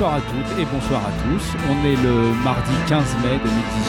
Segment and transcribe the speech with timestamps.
[0.00, 1.44] Bonsoir à toutes et bonsoir à tous.
[1.68, 3.36] On est le mardi 15 mai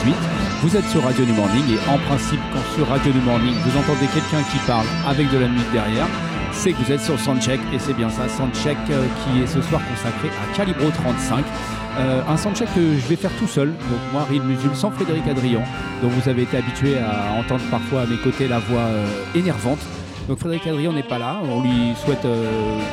[0.04, 0.14] 2018.
[0.62, 3.80] Vous êtes sur Radio New Morning et en principe, quand sur Radio New Morning vous
[3.80, 6.08] entendez quelqu'un qui parle avec de la musique derrière,
[6.52, 9.62] c'est que vous êtes sur Soundcheck et c'est bien ça, Soundcheck euh, qui est ce
[9.62, 11.46] soir consacré à Calibro 35.
[12.00, 15.26] Euh, un soundcheck que je vais faire tout seul, donc moi, Ril Musul, sans Frédéric
[15.30, 15.64] Adrian,
[16.04, 19.80] dont vous avez été habitué à entendre parfois à mes côtés la voix euh, énervante.
[20.28, 22.28] Donc Frédéric Adrien n'est pas là, on lui souhaite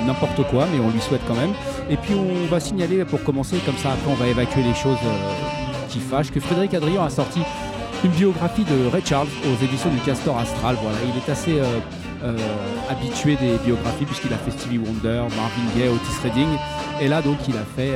[0.06, 1.52] n'importe quoi, mais on lui souhaite quand même.
[1.90, 4.98] Et puis on va signaler pour commencer, comme ça après on va évacuer les choses
[5.04, 7.40] euh, qui fâchent, que Frédéric Adrien a sorti
[8.04, 10.76] une biographie de Ray Charles aux éditions du Castor Astral.
[10.82, 11.60] Voilà, il est assez
[12.22, 12.36] euh,
[12.90, 16.48] habitué des biographies puisqu'il a fait Stevie Wonder, Marvin Gaye, Otis Redding.
[17.00, 17.92] Et là donc il a fait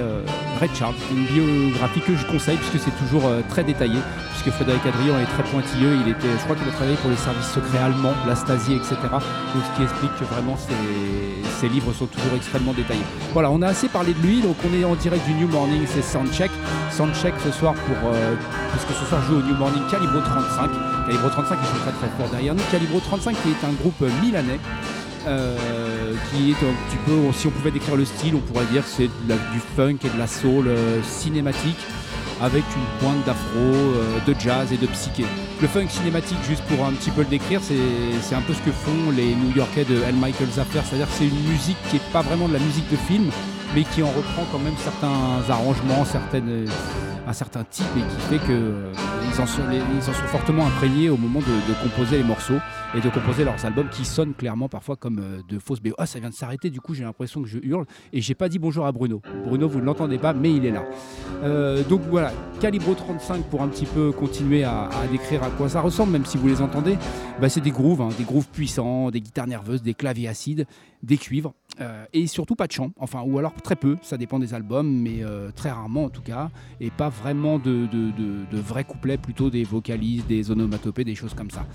[0.61, 3.99] Ray Charles, une biographie que je conseille puisque c'est toujours très détaillé
[4.33, 5.97] puisque Frédéric Adrian est très pointilleux.
[6.05, 8.97] Il était, je crois qu'il a travaillé pour les services secrets allemands, la Stasi, etc.
[9.03, 13.05] Donc ce qui explique que vraiment ses, livres sont toujours extrêmement détaillés.
[13.33, 15.83] Voilà, on a assez parlé de lui, donc on est en direct du New Morning,
[15.87, 16.51] c'est Soundcheck.
[16.91, 18.35] Soundcheck ce soir pour euh,
[18.73, 20.71] puisque ce soir joue au New Morning Calibro 35.
[21.07, 22.65] Calibro 35 ils sont très très forts derrière nous.
[22.73, 24.59] Calibro 35 qui est un groupe milanais.
[25.27, 28.83] Euh, qui est un petit peu, si on pouvait décrire le style, on pourrait dire
[28.83, 31.79] que c'est du funk et de la soul euh, cinématique
[32.41, 35.25] avec une pointe d'afro, euh, de jazz et de psyché.
[35.61, 38.73] Le funk cinématique, juste pour un petit peu le décrire, c'est un peu ce que
[38.73, 40.17] font les New-Yorkais de L.
[40.17, 42.97] Michael Zapper, c'est-à-dire que c'est une musique qui n'est pas vraiment de la musique de
[42.97, 43.31] film,
[43.77, 46.67] mais qui en reprend quand même certains arrangements, certaines
[47.27, 48.93] un certain type et qui fait qu'ils euh,
[49.35, 52.59] ils en sont fortement imprégnés au moment de, composer les morceaux
[52.95, 55.95] et de composer leurs albums qui sonnent clairement parfois comme euh, de fausses BO.
[55.99, 58.49] Ah, ça vient de s'arrêter, du coup j'ai l'impression que je hurle et j'ai pas
[58.49, 59.23] dit bonjour à Bruno.
[59.47, 60.85] Bruno, vous ne l'entendez pas, mais il est là.
[61.43, 65.81] Euh, donc voilà, Calibro 35 pour un petit peu continuer à, décrire à quoi ça
[65.81, 66.97] ressemble, même si vous les entendez.
[67.41, 70.67] Bah, c'est des grooves, hein, des grooves puissants, des guitares nerveuses, des claviers acides,
[71.03, 71.55] des cuivres
[72.13, 75.23] et surtout pas de chant, enfin ou alors très peu, ça dépend des albums, mais
[75.57, 76.51] très rarement en tout cas,
[76.81, 77.89] et pas vraiment de,
[78.53, 81.67] vrais couplets, plutôt des vocalises, des onomatopées, des choses comme ça.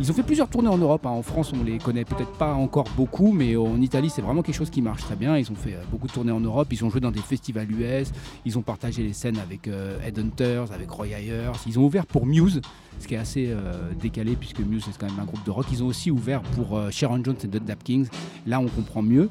[0.00, 1.06] Ils ont fait plusieurs tournées en Europe.
[1.06, 1.10] Hein.
[1.10, 4.54] En France, on les connaît peut-être pas encore beaucoup, mais en Italie, c'est vraiment quelque
[4.54, 5.36] chose qui marche très bien.
[5.36, 6.68] Ils ont fait euh, beaucoup de tournées en Europe.
[6.72, 8.12] Ils ont joué dans des festivals US.
[8.44, 11.52] Ils ont partagé les scènes avec euh, Headhunters, avec Roy Ayers.
[11.66, 12.60] Ils ont ouvert pour Muse
[12.98, 15.66] ce qui est assez euh, décalé puisque Muse c'est quand même un groupe de rock.
[15.72, 18.08] Ils ont aussi ouvert pour Sharon Jones et The Dap Kings.
[18.46, 19.28] Là, on comprend mieux.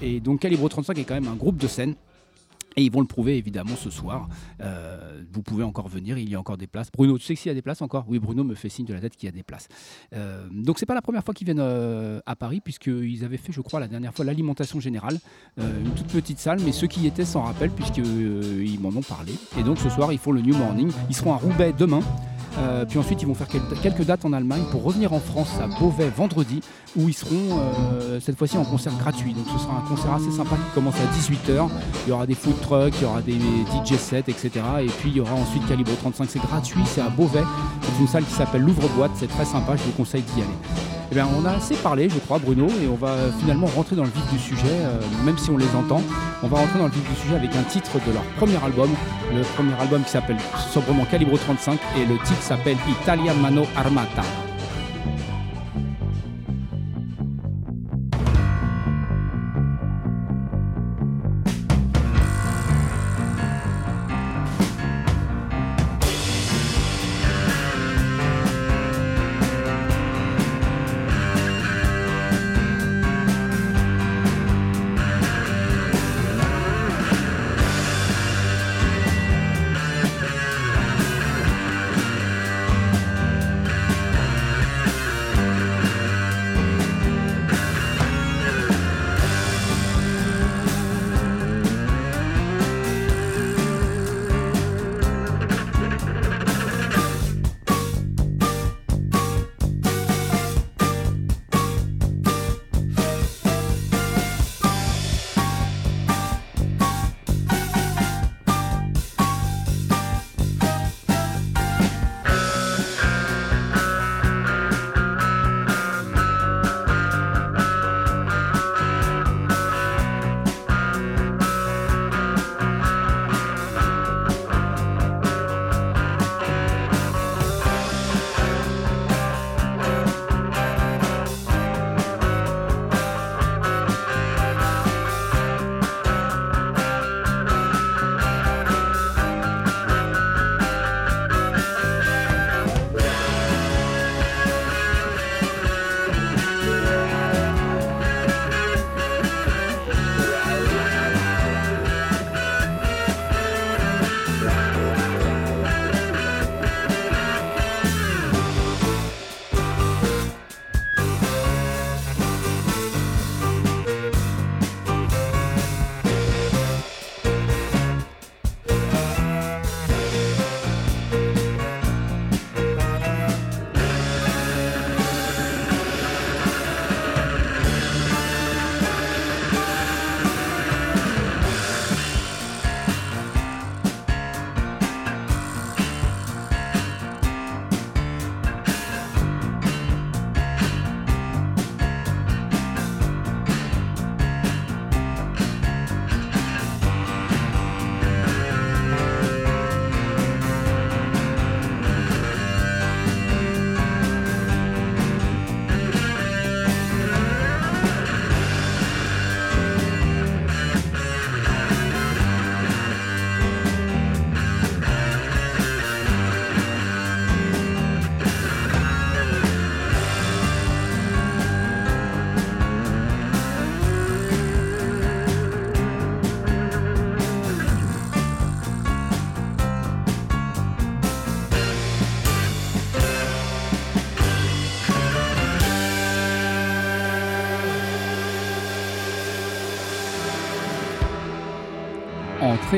[0.00, 1.94] Et donc Calibro 35 est quand même un groupe de scène
[2.76, 4.28] et ils vont le prouver évidemment ce soir.
[4.60, 6.90] Euh, vous pouvez encore venir, il y a encore des places.
[6.92, 8.04] Bruno, tu sais s'il y a des places encore?
[8.06, 9.68] Oui, Bruno me fait signe de la tête qu'il y a des places.
[10.14, 13.52] Euh, donc c'est pas la première fois qu'ils viennent euh, à Paris, puisqu'ils avaient fait,
[13.52, 15.18] je crois, la dernière fois l'alimentation générale,
[15.58, 19.02] euh, une toute petite salle, mais ceux qui y étaient s'en rappellent puisqu'ils m'en ont
[19.02, 19.32] parlé.
[19.58, 20.92] Et donc ce soir, ils font le New Morning.
[21.08, 22.02] Ils seront à Roubaix demain.
[22.58, 25.66] Euh, puis ensuite, ils vont faire quelques dates en Allemagne pour revenir en France à
[25.66, 26.60] Beauvais vendredi,
[26.96, 29.34] où ils seront euh, cette fois-ci en concert gratuit.
[29.34, 31.68] Donc ce sera un concert assez sympa qui commence à 18h.
[32.06, 34.50] Il y aura des food trucks, il y aura des DJ sets, etc.
[34.80, 37.44] Et puis il y aura ensuite Calibre 35, c'est gratuit, c'est à Beauvais.
[37.82, 40.95] C'est une salle qui s'appelle Louvre-Boîte, c'est très sympa, je vous conseille d'y aller.
[41.10, 44.02] Eh bien, on a assez parlé, je crois, Bruno, et on va finalement rentrer dans
[44.04, 46.02] le vif du sujet, euh, même si on les entend.
[46.42, 48.90] On va rentrer dans le vif du sujet avec un titre de leur premier album,
[49.32, 50.38] le premier album qui s'appelle
[50.72, 54.22] sobrement Calibro 35, et le titre s'appelle Italia Mano Armata.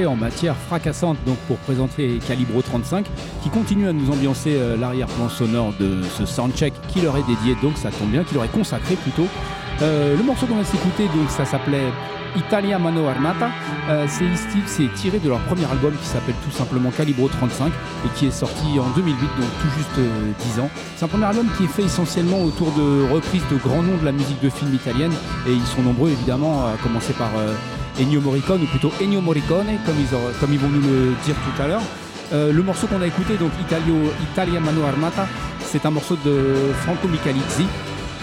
[0.06, 3.06] En matière fracassante donc pour présenter Calibro 35
[3.42, 7.56] qui continue à nous ambiancer euh, l'arrière-plan sonore de ce soundcheck qui leur est dédié
[7.62, 9.26] donc ça tombe bien, qui leur est consacré plutôt.
[9.82, 11.86] Euh, le morceau qu'on va s'écouter donc ça s'appelait
[12.36, 13.50] Italia Mano Armata.
[13.88, 14.06] Euh,
[14.66, 18.30] c'est tiré de leur premier album qui s'appelle tout simplement Calibro 35 et qui est
[18.30, 20.08] sorti en 2008, donc tout juste
[20.54, 20.70] 10 ans.
[20.96, 24.04] C'est un premier album qui est fait essentiellement autour de reprises de grands noms de
[24.04, 25.12] la musique de film italienne
[25.46, 27.30] et ils sont nombreux évidemment, à commencer par
[28.00, 31.82] Ennio Morricone, ou plutôt Ennio Morricone, comme ils, vont nous le dire tout à l'heure.
[32.32, 35.26] Euh, le morceau qu'on a écouté, donc Italia Mano Armata,
[35.60, 37.66] c'est un morceau de Franco Michalizzi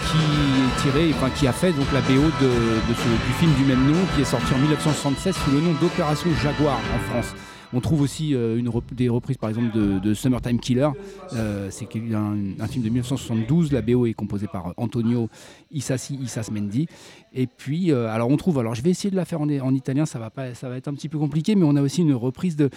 [0.06, 2.50] qui tiré, enfin qui a fait donc la BO de,
[2.88, 6.78] du film du même nom, qui est sorti en 1976 sous le nom d'Opération Jaguar
[6.94, 7.34] en France.
[7.72, 8.60] On trouve aussi euh,
[8.92, 10.88] des reprises par exemple de, Summertime Killer.
[11.34, 13.72] Euh, c'est un, film de 1972.
[13.72, 15.28] La BO est composée par Antonio
[15.72, 16.88] Isasi Isasmendi.
[17.34, 19.74] Et puis, euh, alors on trouve, alors je vais essayer de la faire en, en,
[19.74, 22.02] italien, ça va, pas, ça va être un petit peu compliqué, mais on a aussi
[22.02, 22.70] une reprise de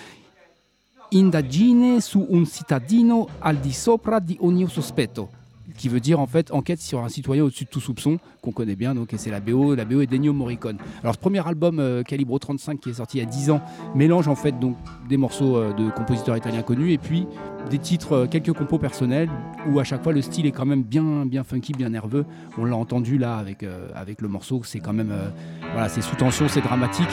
[1.12, 5.39] Indagine su un cittadino al di sopra di ogni sospetto
[5.78, 8.76] qui veut dire en fait enquête sur un citoyen au-dessus de tout soupçon, qu'on connaît
[8.76, 10.78] bien, donc c'est la BO, la BO est d'Ennio Morricone.
[11.04, 13.62] Alors ce premier album euh, Calibro 35 qui est sorti il y a 10 ans
[13.96, 14.76] mélange en fait donc
[15.08, 17.28] des morceaux euh, de compositeurs italiens connus et puis
[17.70, 19.30] des titres, euh, quelques compos personnels
[19.68, 22.26] où à chaque fois le style est quand même bien, bien funky, bien nerveux.
[22.58, 25.14] On l'a entendu là avec, avec le morceau, c'est quand même
[25.74, 27.10] voilà, c'est sous tension, c'est dramatique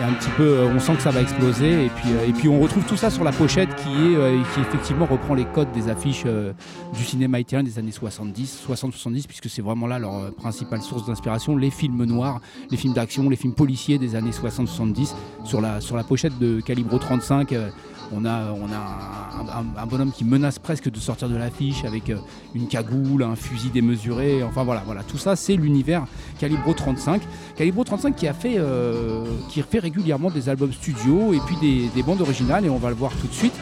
[0.00, 1.86] et un petit peu, euh, on sent que ça va exploser.
[1.86, 5.06] Et puis, euh, on retrouve tout ça sur la pochette qui, est, euh, qui effectivement
[5.06, 6.24] reprend les codes des affiches
[6.94, 11.56] du cinéma italien des années 70, 60-70, puisque c'est vraiment là leur principale source d'inspiration,
[11.56, 12.40] les films noirs,
[12.70, 15.14] les films d'action, les films policiers des années 60-70.
[15.44, 17.54] Sur la, sur la pochette de Calibro 35,
[18.12, 18.30] on a,
[19.78, 22.16] un, bonhomme qui menace presque de sortir de l'affiche avec euh,
[22.54, 24.42] une cagoule, un fusil démesuré.
[24.42, 25.02] Enfin voilà, voilà.
[25.02, 26.04] tout ça c'est l'univers
[26.38, 27.22] Calibro 35.
[27.56, 29.24] Calibro 35 qui a fait, euh,
[29.70, 31.56] fait régulièrement des albums studio et puis
[31.94, 33.54] des, bandes originales et on va le voir tout de suite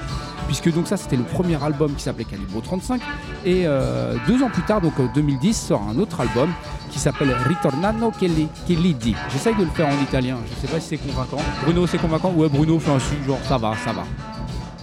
[0.47, 3.00] puisque donc ça c'était le premier album qui s'appelait Calibro 35
[3.44, 6.50] et euh, deux ans plus tard donc 2010 sort un autre album
[6.90, 9.14] qui s'appelle Ritornano che li dit.
[9.30, 11.38] J'essaye de le faire en italien je sais pas si c'est convaincant.
[11.62, 12.32] Bruno c'est convaincant?
[12.37, 14.04] Ouais Bruno fait un signe genre ça va ça va.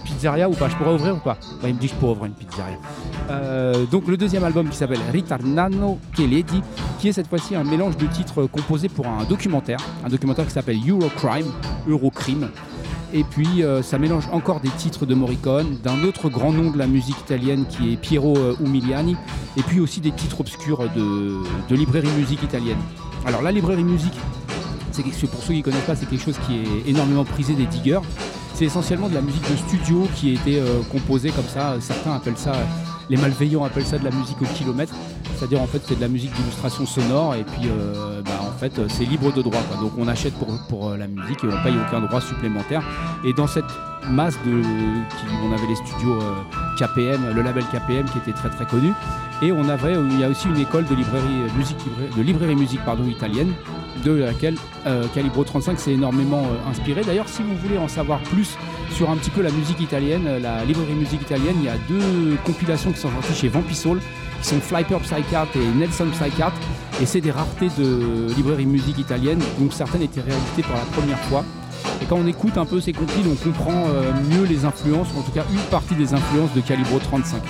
[0.04, 0.68] Pizzeria ou pas?
[0.68, 1.36] Je pourrais ouvrir ou pas?
[1.62, 2.78] Bah, Il me dit que je pourrais ouvrir une pizzeria.
[3.30, 6.62] Euh, donc le deuxième album qui s'appelle Ritarnano Keledi,
[6.98, 10.52] qui est cette fois-ci un mélange de titres composés pour un documentaire, un documentaire qui
[10.52, 11.52] s'appelle Eurocrime,
[11.86, 12.48] Eurocrime.
[13.14, 16.78] Et puis euh, ça mélange encore des titres de Morricone, d'un autre grand nom de
[16.78, 19.16] la musique italienne qui est Piero euh, Umiliani,
[19.56, 21.38] et puis aussi des titres obscurs de,
[21.68, 22.78] de librairie musique italienne.
[23.24, 24.18] Alors la librairie musique,
[25.30, 28.00] pour ceux qui ne connaissent pas, c'est quelque chose qui est énormément prisé des diggers.
[28.54, 31.76] C'est essentiellement de la musique de studio qui a été euh, composée comme ça.
[31.80, 32.52] Certains appellent ça,
[33.08, 34.92] les malveillants appellent ça de la musique au kilomètre.
[35.36, 37.68] C'est-à-dire en fait c'est de la musique d'illustration sonore et puis
[38.24, 39.60] bah, fait c'est libre de droit.
[39.80, 40.34] Donc on achète
[40.68, 42.82] pour, euh, la musique et on paye aucun droit supplémentaire.
[43.24, 43.64] Et dans cette
[44.10, 46.18] masse on avait les studios
[46.78, 48.92] KPM, le label KPM qui était très très connu.
[49.40, 51.78] Et on avait, il y a aussi une école de librairie musique,
[52.16, 53.52] de librairie musique pardon, italienne
[54.04, 57.02] de laquelle euh, Calibro 35 s'est énormément euh, inspiré.
[57.02, 58.56] D'ailleurs, si vous voulez en savoir plus
[58.90, 61.76] sur un petit peu la musique italienne, euh, la librairie musique italienne, il y a
[61.88, 64.00] deux compilations qui sont sorties chez Vampisol,
[64.40, 66.52] qui sont Flyper Psychart et Nelson Psychart,
[67.00, 71.20] et c'est des raretés de librairie musique italienne, donc certaines étaient réalisées pour la première
[71.20, 71.44] fois.
[72.02, 73.86] Et quand on écoute un peu ces compiles, on comprend
[74.30, 77.42] mieux les influences, ou en tout cas une partie des influences de Calibro 35.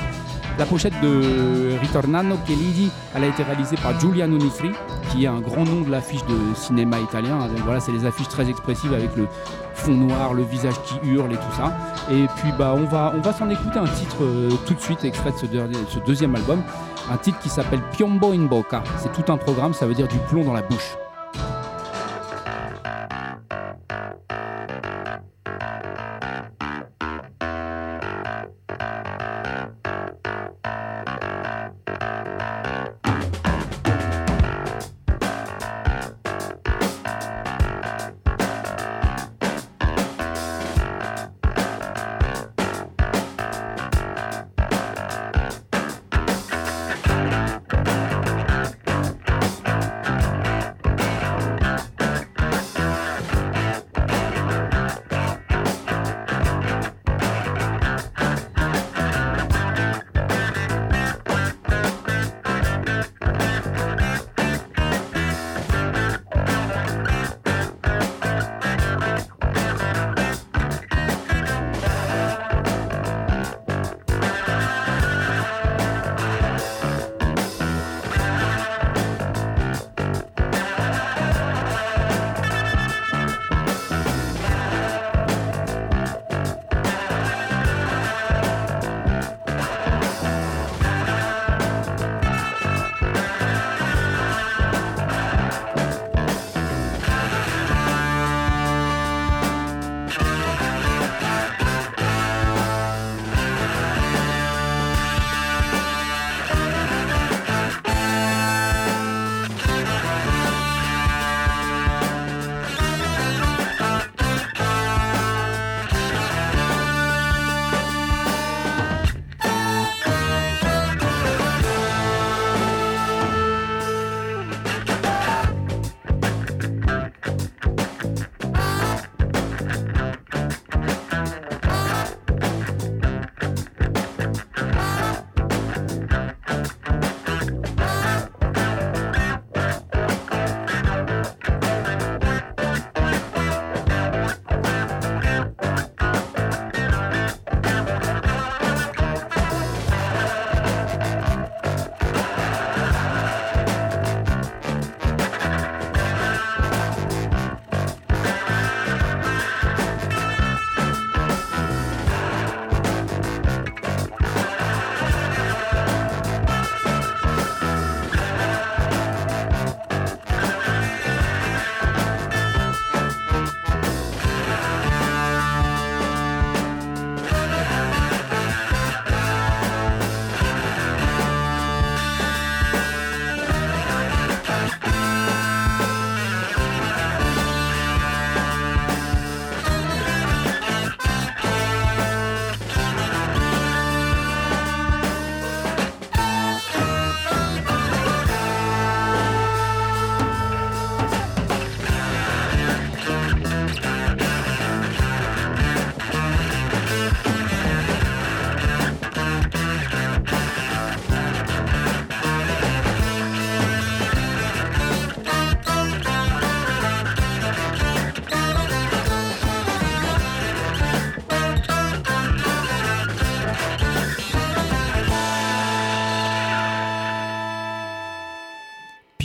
[0.59, 4.71] La pochette de Ritornano Chelidi, elle a été réalisée par Giuliano Nifri,
[5.09, 7.39] qui est un grand nom de l'affiche de cinéma italien.
[7.65, 9.29] voilà, c'est des affiches très expressives avec le
[9.75, 11.73] fond noir, le visage qui hurle et tout ça.
[12.11, 15.37] Et puis bah on va, s'en écouter un titre euh, tout de suite extrait de
[15.37, 16.61] ce, ce deuxième album,
[17.09, 18.83] un titre qui s'appelle Piombo in Bocca.
[18.97, 20.97] C'est tout un programme, ça veut dire du plomb dans la bouche.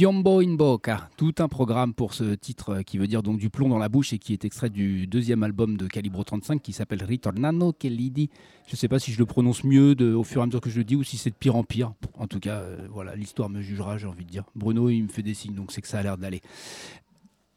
[0.04, 3.70] Piombo in Boca, tout un programme pour ce titre qui veut dire donc du plomb
[3.70, 7.02] dans la bouche et qui est extrait du deuxième album de Calibro 35 qui s'appelle
[7.06, 8.30] Ritornano Kellidi.
[8.68, 10.70] Je ne sais pas si je le prononce mieux au fur et à mesure que
[10.70, 11.94] je le dis ou si c'est de pire en pire.
[12.16, 14.44] En tout cas, euh, voilà, l'histoire me jugera, j'ai envie de dire.
[14.56, 16.42] Bruno, il me fait des signes, donc c'est que ça a l'air d'aller.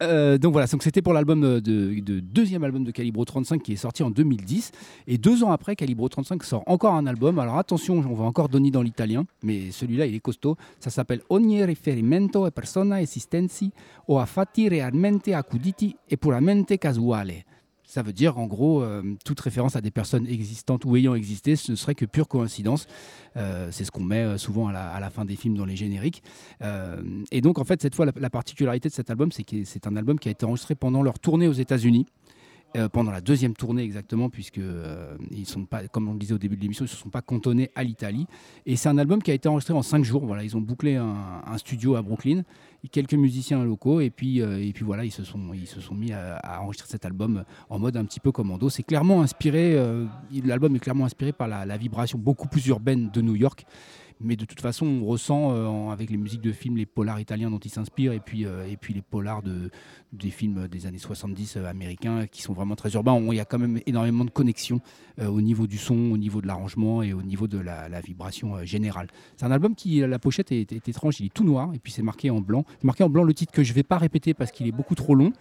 [0.03, 3.77] Euh, donc voilà, donc c'était pour l'album de, deuxième album de Calibro 35 qui est
[3.77, 4.73] sorti en 2010
[5.07, 7.39] et deux ans après Calibro 35 sort encore un album.
[7.39, 10.57] Alors attention, on va encore donner dans l'italien, mais celui-là il est costaud.
[10.81, 13.73] Ça s'appelle Ogni riferimento e persona esistenzi
[14.07, 17.56] o a fatti realmente accuditi e puramente casuale.
[17.97, 21.57] Ça veut dire en gros euh, toute référence à des personnes existantes ou ayant existé,
[21.57, 22.89] ce ne serait que pure coïncidence.
[23.39, 26.23] Euh, c'est ce qu'on met euh, souvent à la, fin des films dans les génériques.
[27.31, 29.97] et donc en fait cette fois la, particularité de cet album, c'est que c'est un
[29.97, 32.05] album qui a été enregistré pendant leur tournée aux États-Unis.
[32.93, 34.61] Pendant la deuxième tournée exactement, puisque
[35.31, 37.09] ils sont pas, comme on le disait au début de l'émission, ils ne se sont
[37.09, 38.27] pas cantonnés à l'Italie.
[38.67, 40.27] Et c'est un album qui a été enregistré en cinq jours.
[40.27, 42.43] Voilà, ils ont bouclé un studio à Brooklyn
[42.89, 45.95] quelques musiciens locaux et puis, euh, et puis voilà, ils se sont, ils se sont
[45.95, 48.69] mis à, enregistrer cet album en mode un petit peu commando.
[48.69, 50.07] C'est clairement inspiré, euh,
[50.45, 53.67] l'album est clairement inspiré par la, vibration beaucoup plus urbaine de New York
[54.21, 57.51] mais de toute façon, on ressent euh, avec les musiques de films les polars italiens
[57.51, 59.71] dont il s'inspire et puis, et puis les polars de,
[60.13, 63.19] des films des années 70 américains qui sont vraiment très urbains.
[63.31, 64.81] il y a quand même énormément de connexions
[65.21, 69.09] au niveau du son, au niveau de l'arrangement et au niveau de la, vibration générale.
[69.37, 72.03] C'est un album qui, la pochette est, étrange, il est tout noir et puis c'est
[72.03, 74.51] marqué en blanc marqué en blanc le titre que je ne vais pas répéter parce
[74.51, 75.33] qu'il est beaucoup trop long.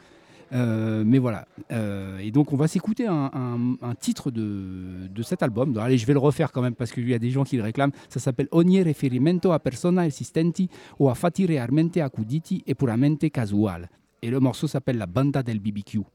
[0.54, 1.48] Euh, mais voilà.
[1.72, 5.78] Euh, et donc, on va s'écouter un, titre de, de, cet album.
[5.78, 7.64] allez, je vais le refaire quand même parce qu'il y a des gens qui le
[7.64, 7.92] réclament.
[8.10, 13.90] Ça s'appelle Ogni riferimento a persona esistenti o a fatti realmente accuditi e puramente casual.
[14.22, 16.15] Et le morceau s'appelle La Banda del BBQ.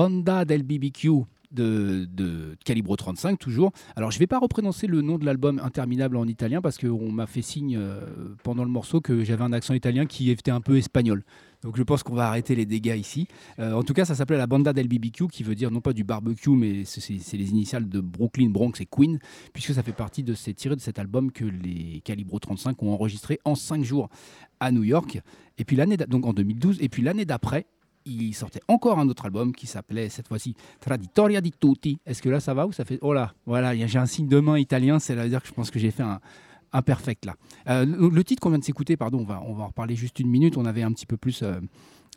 [0.00, 1.26] Banda del BBQ.
[1.50, 3.72] de, de Calibro 35 toujours.
[3.96, 7.26] Alors je vais pas reprononcer le nom de l'album Interminable en italien parce qu'on m'a
[7.26, 8.00] fait signe euh,
[8.44, 11.24] pendant le morceau que j'avais un accent italien qui était un peu espagnol.
[11.62, 13.26] Donc je pense qu'on va arrêter les dégâts ici.
[13.58, 15.92] Euh, en tout cas, ça s'appelait la Banda del BBQ, qui veut dire non pas
[15.92, 19.18] du barbecue, mais c'est les initiales de Brooklyn, Bronx et Queen,
[19.52, 22.92] puisque ça fait partie de ces tirés de cet album que les Calibro 35 ont
[22.92, 24.08] enregistré en 5 jours
[24.60, 25.20] à New York.
[25.58, 27.66] Et puis l'année donc en 2012, et puis l'année d'après,
[28.10, 31.98] il sortait encore un autre album qui s'appelait cette fois-ci Traditoria di Tutti.
[32.06, 34.40] Est-ce que là ça va ou ça fait Oh là, voilà, j'ai un signe de
[34.40, 36.20] main italien, c'est-à-dire que je pense que j'ai fait un,
[36.72, 37.34] imperfect là.
[37.68, 40.18] Euh, le titre qu'on vient de s'écouter, pardon, on va, on va en reparler juste
[40.20, 40.56] une minute.
[40.56, 41.60] On avait un petit peu plus euh,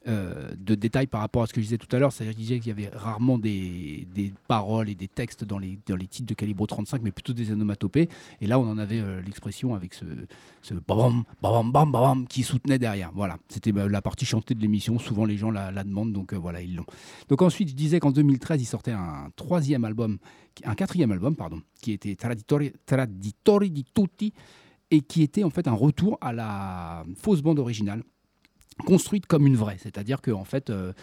[0.08, 2.12] euh, de détails par rapport à ce que je disais tout à l'heure.
[2.12, 6.08] C'est-à-dire qu'il y avait rarement des, des, paroles et des textes dans les, dans les
[6.08, 8.10] titres de Calibro 35, mais plutôt des onomatopées.
[8.42, 10.06] Et là, on en avait l'expression avec ce,
[10.62, 13.12] ce bam, bam, bam, bam, qui soutenait derrière.
[13.13, 15.00] Voilà, c'était bah, la partie chantée de l'émission.
[15.00, 16.86] Souvent, les gens la, demandent, donc voilà, ils l'ont.
[17.30, 20.18] Donc ensuite, je disais qu'en 2013, il sortait un troisième album,
[20.66, 24.34] un quatrième album, pardon, qui était Traditori, Traditori di Tutti,
[24.92, 28.04] et qui était en fait un retour à la fausse bande originale
[28.75, 29.77] construite comme une vraie.
[29.79, 30.93] C'est-à-dire qu'en en fait, euh,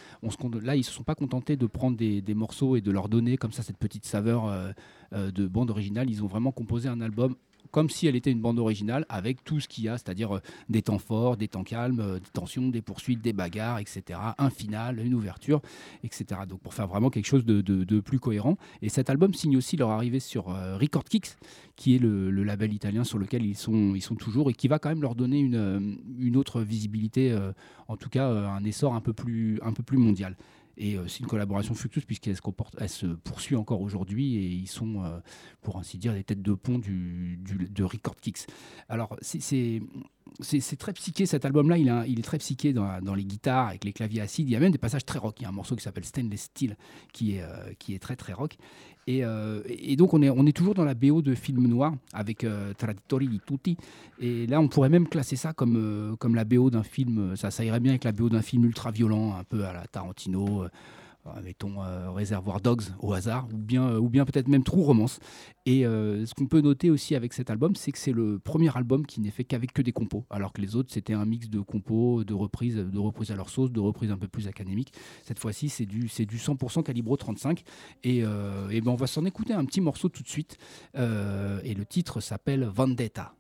[0.62, 3.37] là, ils ne se sont pas contentés de prendre des, morceaux et de leur donner
[3.37, 4.70] comme ça cette petite saveur euh,
[5.12, 6.11] euh, de bande originale.
[6.11, 7.35] Ils ont vraiment composé un album
[7.70, 10.40] comme si elle était une bande originale avec tout ce qu'il y a, c'est-à-dire euh,
[10.68, 14.18] des temps forts, des temps calmes, euh, des tensions, des poursuites, des bagarres, etc.
[14.38, 15.61] Un final, une ouverture,
[16.02, 16.42] etc.
[16.48, 18.56] Donc pour faire vraiment quelque chose de, plus cohérent.
[18.83, 21.37] Et cet album signe aussi leur arrivée sur euh, Record Kicks,
[21.76, 25.02] qui est le, label italien sur lequel ils sont, toujours et qui va quand même
[25.02, 27.37] leur donner une, autre visibilité,
[27.88, 29.59] en tout cas un essor un peu plus
[29.92, 30.37] mondial.
[30.81, 35.21] Et euh, c'est une collaboration fructueuse puisqu'elle se, poursuit encore aujourd'hui et ils sont, euh,
[35.61, 38.47] pour ainsi dire, les têtes de pont du, de Record Kicks.
[38.88, 39.83] Alors, c'est
[40.40, 41.79] c'est très psyché cet album-là.
[41.79, 44.49] Il, est très psyché dans, les guitares avec les claviers acides.
[44.49, 45.37] Il y a même des passages très rock.
[45.40, 46.77] Il y a un morceau qui s'appelle Stainless Steel
[47.12, 48.57] qui est, euh, très très rock.
[49.07, 49.62] Et, euh,
[49.97, 53.77] donc on est, toujours dans la BO de film noir avec euh, Traditori di Tutti.
[54.21, 57.37] Et là on pourrait même classer ça comme, comme la BO d'un film.
[57.37, 59.87] Ça, ça irait bien avec la BO d'un film ultra violent, un peu à la
[59.87, 60.66] Tarantino.
[61.37, 64.83] Euh, mettons euh, Réservoir Dogs au hasard, ou bien, euh, ou bien peut-être même True
[64.83, 65.19] Romance.
[65.66, 69.07] Et ce qu'on peut noter aussi avec cet album, c'est que c'est le premier album
[69.07, 71.61] qui n'est fait qu'avec que des compos, alors que les autres c'était un mix de
[71.61, 74.93] compos, de reprises, de reprises à leur sauce, de reprises un peu plus académiques.
[75.23, 77.62] Cette fois-ci, c'est du, c'est du 100% calibro 35.
[78.03, 78.23] Et, et
[78.81, 80.57] ben on va s'en écouter un petit morceau tout de suite.
[80.95, 83.35] et le titre s'appelle Vendetta.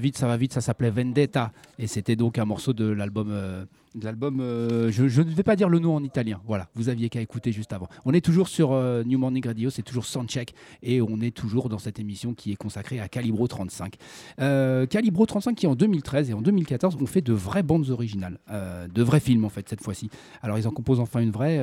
[0.00, 1.52] Vite, ça va vite, ça s'appelait Vendetta.
[1.78, 3.28] Et c'était donc un morceau de l'album.
[3.30, 3.64] euh,
[4.00, 6.40] l'album, euh, je, ne vais pas dire le nom en italien.
[6.46, 7.88] Voilà, vous aviez qu'à écouter juste avant.
[8.04, 11.68] On est toujours sur euh, New Morning Radio, c'est toujours Soundcheck et on est toujours
[11.68, 13.96] dans cette émission qui est consacrée à Calibro 35.
[14.40, 18.38] Euh, Calibro 35 qui en 2013 et en 2014 ont fait de vraies bandes originales,
[18.48, 20.10] de vrais films en fait cette fois-ci.
[20.42, 21.58] Alors ils en composent enfin une vraie.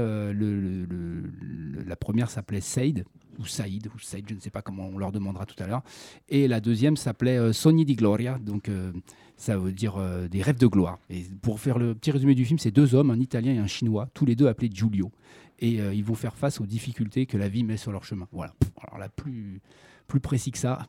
[1.86, 3.06] la première s'appelait Said
[3.39, 5.84] ou Saïd ou Said, je ne sais pas comment on leur demandera tout à l'heure.
[6.30, 8.91] Et la deuxième s'appelait euh, Sogni di Gloria, donc euh,
[9.36, 11.00] ça veut dire euh, des rêves de gloire.
[11.10, 13.67] Et pour faire le petit résumé du film, c'est deux hommes, un Italien et un
[13.67, 15.12] Chinois, tous les deux appelés Giulio.
[15.60, 18.28] Et ils vont faire face aux difficultés que la vie met sur leur chemin.
[18.32, 18.54] Voilà.
[18.91, 19.60] Alors plus,
[20.06, 20.86] plus précis que ça.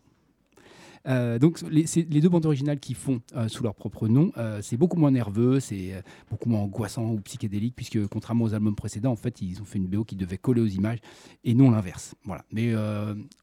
[1.09, 4.77] Euh, donc les, deux bandes originales qui font euh, sous leur propre nom, euh, c'est
[4.77, 9.17] beaucoup moins nerveux, c'est beaucoup moins angoissant ou psychédélique, puisque contrairement aux albums précédents, en
[9.17, 10.99] fait, ils ont fait une BO qui devait coller aux images
[11.45, 12.15] et non l'inverse.
[12.25, 12.45] Voilà.
[12.53, 12.75] Mais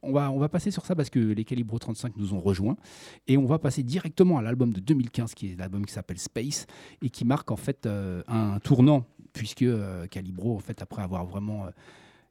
[0.04, 2.78] on, va, on va passer sur ça parce que les Calibro 35 nous ont rejoints
[3.28, 6.68] et on va passer directement à l'album de 2015, qui est l'album qui s'appelle Space
[7.02, 7.88] et qui marque en fait
[8.28, 9.66] un tournant, puisque
[10.12, 11.66] Calibro, en fait, après avoir vraiment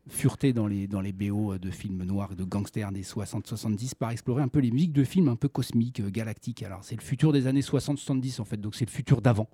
[0.08, 4.42] fureté dans les, dans les BO de films noirs de gangsters des 60-70 par explorer
[4.42, 6.62] un peu les musiques de films un peu cosmiques, euh, galactiques.
[6.62, 9.48] Alors c'est le futur des années 60-70 en fait, donc c'est le futur d'avant.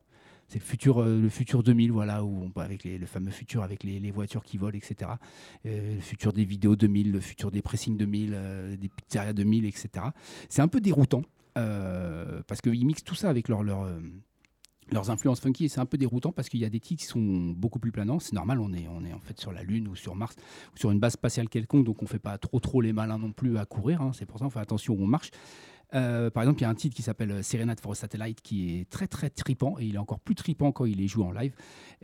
[0.48, 3.62] C'est le futur, euh, le futur 2000, voilà, où on, avec les- le fameux futur
[3.62, 5.12] avec les, les voitures qui volent, etc.
[5.66, 9.64] Euh, le futur des vidéos 2000, le futur des pressings 2000, euh, des pizzerias 2000,
[9.66, 9.88] etc.
[10.48, 11.22] C'est un peu déroutant
[11.56, 14.00] euh, parce qu'ils mixent tout ça avec leur, euh,
[14.92, 17.06] leurs influences funky et c'est un peu déroutant parce qu'il y a des titres qui
[17.06, 18.18] sont beaucoup plus planants.
[18.18, 20.34] C'est normal, on est, on est en fait sur la Lune ou sur Mars
[20.74, 23.32] ou sur une base spatiale quelconque, donc on fait pas trop trop les malins non
[23.32, 24.02] plus à courir.
[24.02, 24.12] hein.
[24.14, 25.30] C'est pour ça qu'on fait attention où on marche.
[25.94, 28.78] Euh, par exemple, il y a un titre qui s'appelle Serenade for a Satellite qui
[28.78, 31.32] est très très tripant et il est encore plus tripant quand il est joué en
[31.32, 31.52] live.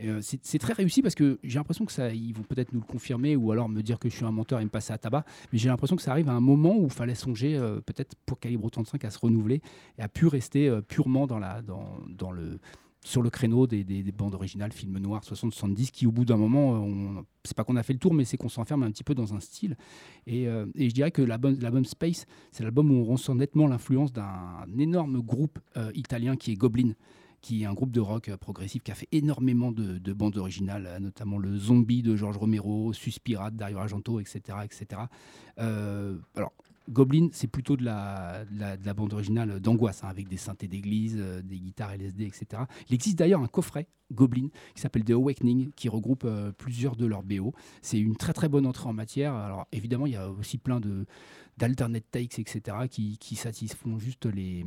[0.03, 2.85] Euh, c'est très réussi parce que j'ai l'impression que ça, ils vont peut-être nous le
[2.85, 5.25] confirmer ou alors me dire que je suis un menteur et me passer à tabac,
[5.51, 8.15] mais j'ai l'impression que ça arrive à un moment où il fallait songer euh, peut-être
[8.25, 9.61] pour Calibre 35 à se renouveler
[9.97, 12.59] et à plus rester euh, purement dans, la, dans, dans le,
[13.07, 16.35] sur le créneau des, des- des bandes originales, films noirs 60-70, qui au bout d'un
[16.37, 19.03] moment, euh, c'est pas qu'on a fait le tour, mais c'est qu'on s'enferme un petit
[19.05, 19.77] peu dans un style.
[20.25, 24.11] Et, euh, et je dirais que l'album Space, c'est l'album où on ressent nettement l'influence
[24.11, 26.93] d'un énorme groupe euh, italien qui est Goblin
[27.39, 30.97] qui est un groupe de rock progressif qui a fait énormément de, de bandes originales,
[30.99, 34.41] notamment le Zombie de George Romero, Suspirat de Dario Argento, etc.
[34.65, 35.01] etc.
[36.35, 36.51] Alors,
[36.89, 40.37] Goblin, c'est plutôt de la, de la, de la bande originale d'angoisse, hein, avec des
[40.37, 42.63] synthés d'église, euh, des guitares LSD, etc.
[42.89, 47.05] Il existe d'ailleurs un coffret Goblin qui s'appelle The Awakening, qui regroupe euh, plusieurs de
[47.05, 47.53] leurs BO.
[47.81, 49.33] C'est une très très bonne entrée en matière.
[49.33, 50.79] Alors évidemment, il y a aussi plein
[51.57, 54.65] d'alternate takes, etc., qui satisfont juste les,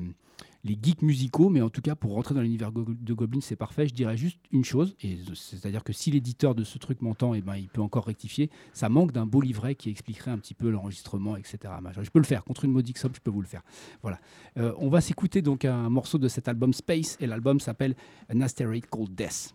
[0.64, 3.88] les geeks musicaux, mais en tout cas, pour rentrer dans l'univers de Goblin, c'est parfait.
[3.88, 7.40] Je dirais juste une chose, et c'est-à-dire que si l'éditeur de ce truc m'entend, eh
[7.40, 8.51] ben, il peut encore rectifier.
[8.73, 11.59] Ça manque d'un beau livret qui expliquerait un petit peu l'enregistrement, etc.
[12.01, 13.62] Je peux le faire, contre une modique somme, je peux vous le faire.
[14.03, 14.20] Voilà.
[14.59, 17.94] Euh, on va s'écouter donc un morceau de cet album Space, et l'album s'appelle
[18.33, 19.55] An Asteroid Called Death.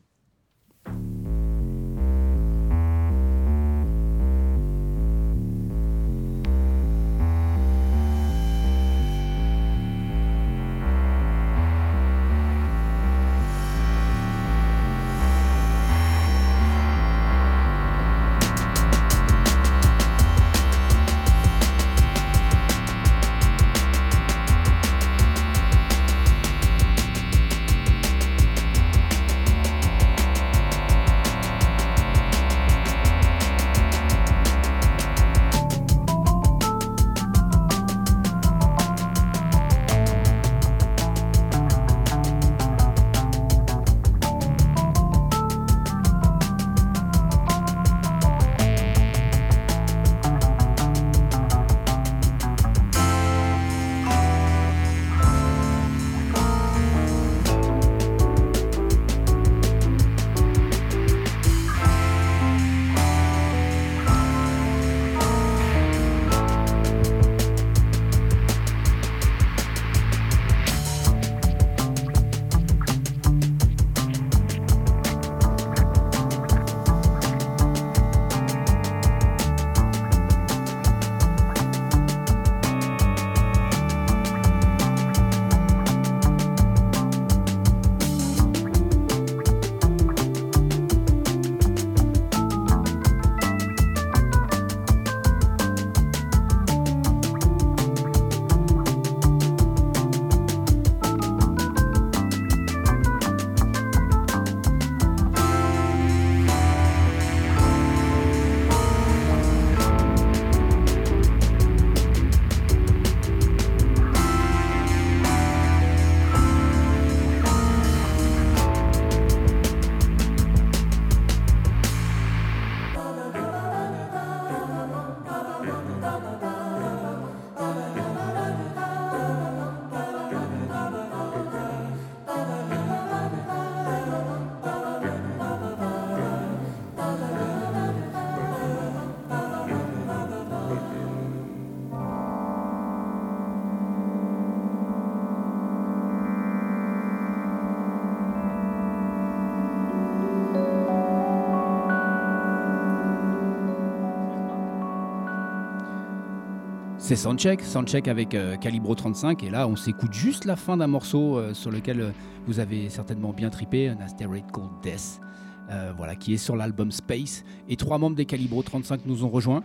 [157.06, 160.88] C'est Soundcheck, Soundcheck avec euh, Calibro 35 et là on s'écoute juste la fin d'un
[160.88, 162.10] morceau euh, sur lequel euh,
[162.48, 165.22] vous avez certainement bien tripé, un Asteroid Called Death,
[165.70, 169.30] euh, voilà, qui est sur l'album Space et trois membres des Calibro 35 nous ont
[169.30, 169.62] rejoints.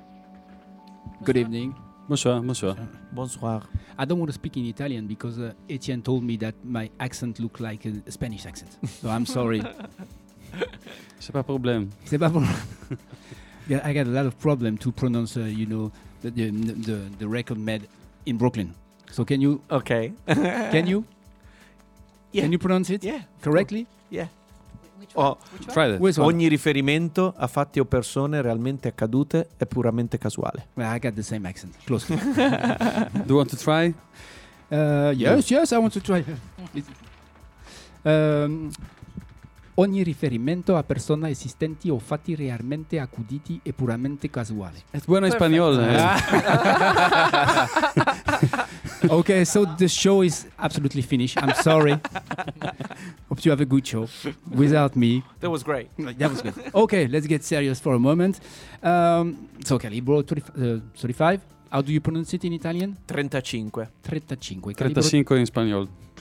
[1.25, 1.73] Good evening.
[2.11, 2.77] Bonsoir, bonsoir.
[3.11, 3.71] Bonsoir.
[3.99, 7.39] I don't want to speak in Italian because uh, Etienne told me that my accent
[7.39, 8.79] looked like a Spanish accent.
[9.01, 9.63] So I'm sorry.
[11.19, 11.89] C'est pas problème.
[12.05, 12.31] C'est pas
[13.71, 17.11] yeah, I got a lot of problem to pronounce, uh, you know, the, the, the,
[17.19, 17.89] the record made
[18.25, 18.75] in Brooklyn.
[19.11, 20.13] So can you Ok.
[20.27, 21.05] can you
[22.33, 22.43] Yeah.
[22.45, 23.23] can you pronounce it Yeah.
[23.43, 23.87] correctly?
[24.09, 24.29] Yeah.
[25.17, 25.37] Oh.
[25.99, 26.29] Which one?
[26.29, 30.69] ogni riferimento a fatti o persone realmente accadute è puramente casuale.
[30.75, 31.75] Well, I got the same accent.
[31.85, 32.07] Close.
[32.15, 33.93] Do you want to try?
[34.71, 36.25] uh, yes, yes, I want to try.
[38.05, 38.71] um,
[39.75, 44.83] ogni riferimento a persone esistenti o fatti realmente accuditi e puramente casuali.
[44.91, 45.79] Es bueno español.
[45.81, 45.99] eh.
[49.09, 51.37] okay, so the show is absolutely finished.
[51.43, 51.99] I'm sorry.
[53.29, 54.09] Hope you have a good show
[54.55, 55.23] without me.
[55.41, 55.89] That was great.
[55.97, 56.55] That was good.
[56.75, 58.41] Okay, let's get serious for a moment.
[58.83, 61.41] Um, so, Calibro 30, uh, 35.
[61.71, 62.97] How do you pronounce it in Italian?
[63.07, 63.89] 35.
[64.03, 64.77] 35.
[64.77, 65.89] 35 in español.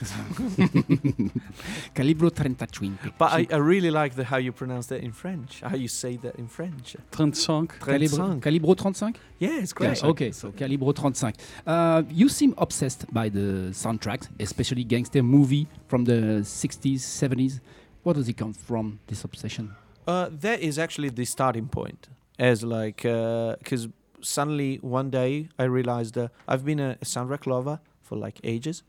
[1.94, 3.18] Calibro 35.
[3.18, 5.60] But I, I really like the how you pronounce that in French.
[5.60, 6.96] How you say that in French.
[7.10, 7.68] 35.
[7.80, 8.40] Calibro, 35.
[8.40, 9.14] Calibro 35?
[9.38, 9.88] Yeah, it's great.
[9.88, 11.34] Yes, okay, so Calibro 35.
[11.66, 17.60] Uh, you seem obsessed by the soundtracks, especially gangster movie from the 60s, 70s.
[18.02, 19.74] Where does it come from, this obsession?
[20.06, 22.08] Uh, that is actually the starting point.
[22.38, 23.88] As like, because
[24.22, 28.82] suddenly one day I realized uh, I've been a, soundtrack lover for like ages,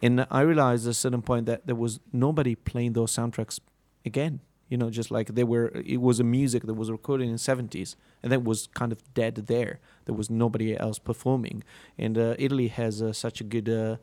[0.00, 3.60] and I realized at a certain point that there was nobody playing those soundtracks
[4.04, 4.40] again.
[4.68, 7.38] You know, just like they were, it was a music that was recorded in the
[7.38, 9.80] seventies, and that was kind of dead there.
[10.06, 11.62] There was nobody else performing,
[11.98, 13.96] and uh, Italy has uh, such a good uh,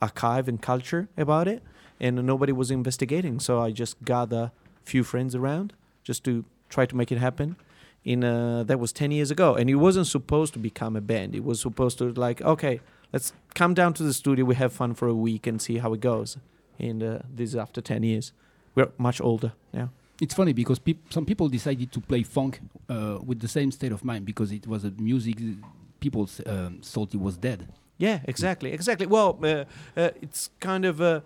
[0.00, 1.62] archive and culture about it,
[1.98, 3.40] and nobody was investigating.
[3.40, 4.52] So I just gather
[4.84, 5.72] a few friends around
[6.04, 7.56] just to try to make it happen.
[8.04, 11.36] In uh, that was ten years ago, and it wasn't supposed to become a band.
[11.36, 12.80] It was supposed to like, okay,
[13.12, 14.44] let's come down to the studio.
[14.44, 16.36] We have fun for a week and see how it goes.
[16.80, 18.32] And uh, this is after ten years.
[18.74, 19.90] We're much older now.
[20.20, 23.92] It's funny because peop- some people decided to play funk uh, with the same state
[23.92, 25.36] of mind because it was a music
[26.00, 27.68] people um, thought it was dead.
[27.98, 29.06] Yeah, exactly, exactly.
[29.06, 29.64] Well, uh,
[29.96, 31.20] uh, it's kind of uh,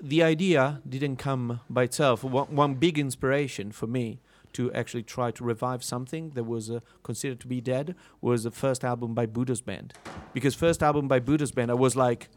[0.00, 2.22] the idea didn't come by itself.
[2.22, 4.20] One, one big inspiration for me
[4.54, 8.50] to actually try to revive something that was uh, considered to be dead was the
[8.50, 9.94] first album by Budos Band.
[10.32, 12.28] Because first album by Budos Band, I was like,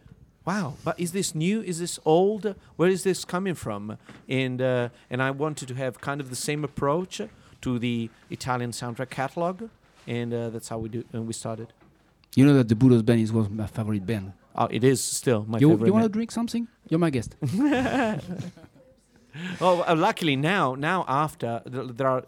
[0.46, 1.62] wow, but is this new?
[1.62, 2.56] Is this old?
[2.76, 3.98] Where is this coming from?
[4.28, 7.22] And uh, and I wanted to have kind of the same approach
[7.62, 9.70] to the Italian soundtrack catalog,
[10.08, 11.04] and uh, that's how we do.
[11.14, 11.74] And we started.
[12.36, 14.34] You know that the Budos band is was my favorite band.
[14.56, 15.88] Oh, it is still my you favorite.
[15.88, 16.68] you want to drink something?
[16.90, 17.36] You're my guest.
[19.62, 22.20] Oh, luckily now, now after there are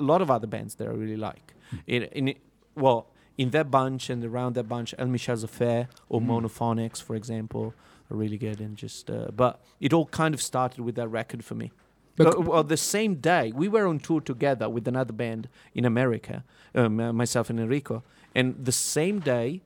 [0.00, 1.54] a lot of other bands that I really like.
[1.86, 2.34] In, in
[2.74, 3.06] well,
[3.36, 6.26] in that bunch and around that bunch, El Michels Affair or Mm.
[6.26, 7.74] Monophonics, for example,
[8.10, 8.60] are really good.
[8.60, 11.70] And just, uh, but it all kind of started with that record for me.
[12.16, 15.84] But Uh, well, the same day we were on tour together with another band in
[15.84, 16.42] America,
[16.74, 18.02] um, uh, myself and Enrico,
[18.34, 19.60] and the same day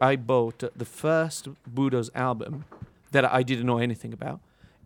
[0.00, 2.64] I bought uh, the first Budos album
[3.12, 4.40] that I didn't know anything about,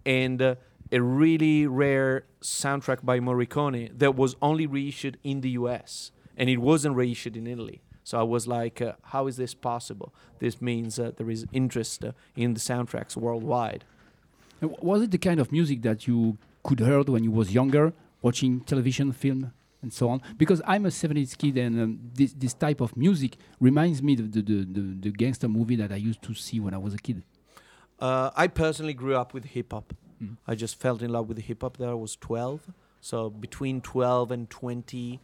[0.06, 0.54] and uh,
[0.92, 6.12] a really rare soundtrack by Morricone that was only reissued in the U.S.
[6.36, 7.82] and it wasn't reissued in Italy.
[8.04, 10.14] So I was like, uh, "How is this possible?
[10.38, 13.84] This means uh, there is interest uh, in the soundtracks worldwide."
[14.62, 17.92] W- Was it the kind of music that you could heard when you was younger,
[18.22, 20.22] watching television, film, and so on?
[20.38, 24.32] Because I'm a 70s kid, and um, this this type of music reminds me of
[24.32, 26.98] the, the, the, the gangster movie that I used to see when I was a
[26.98, 27.22] kid.
[28.00, 29.92] Uh, I personally grew up with hip hop.
[30.22, 30.36] Mm.
[30.46, 31.90] I just fell in love with hip hop there.
[31.90, 32.60] I was 12.
[33.00, 35.20] So between 12 and 20,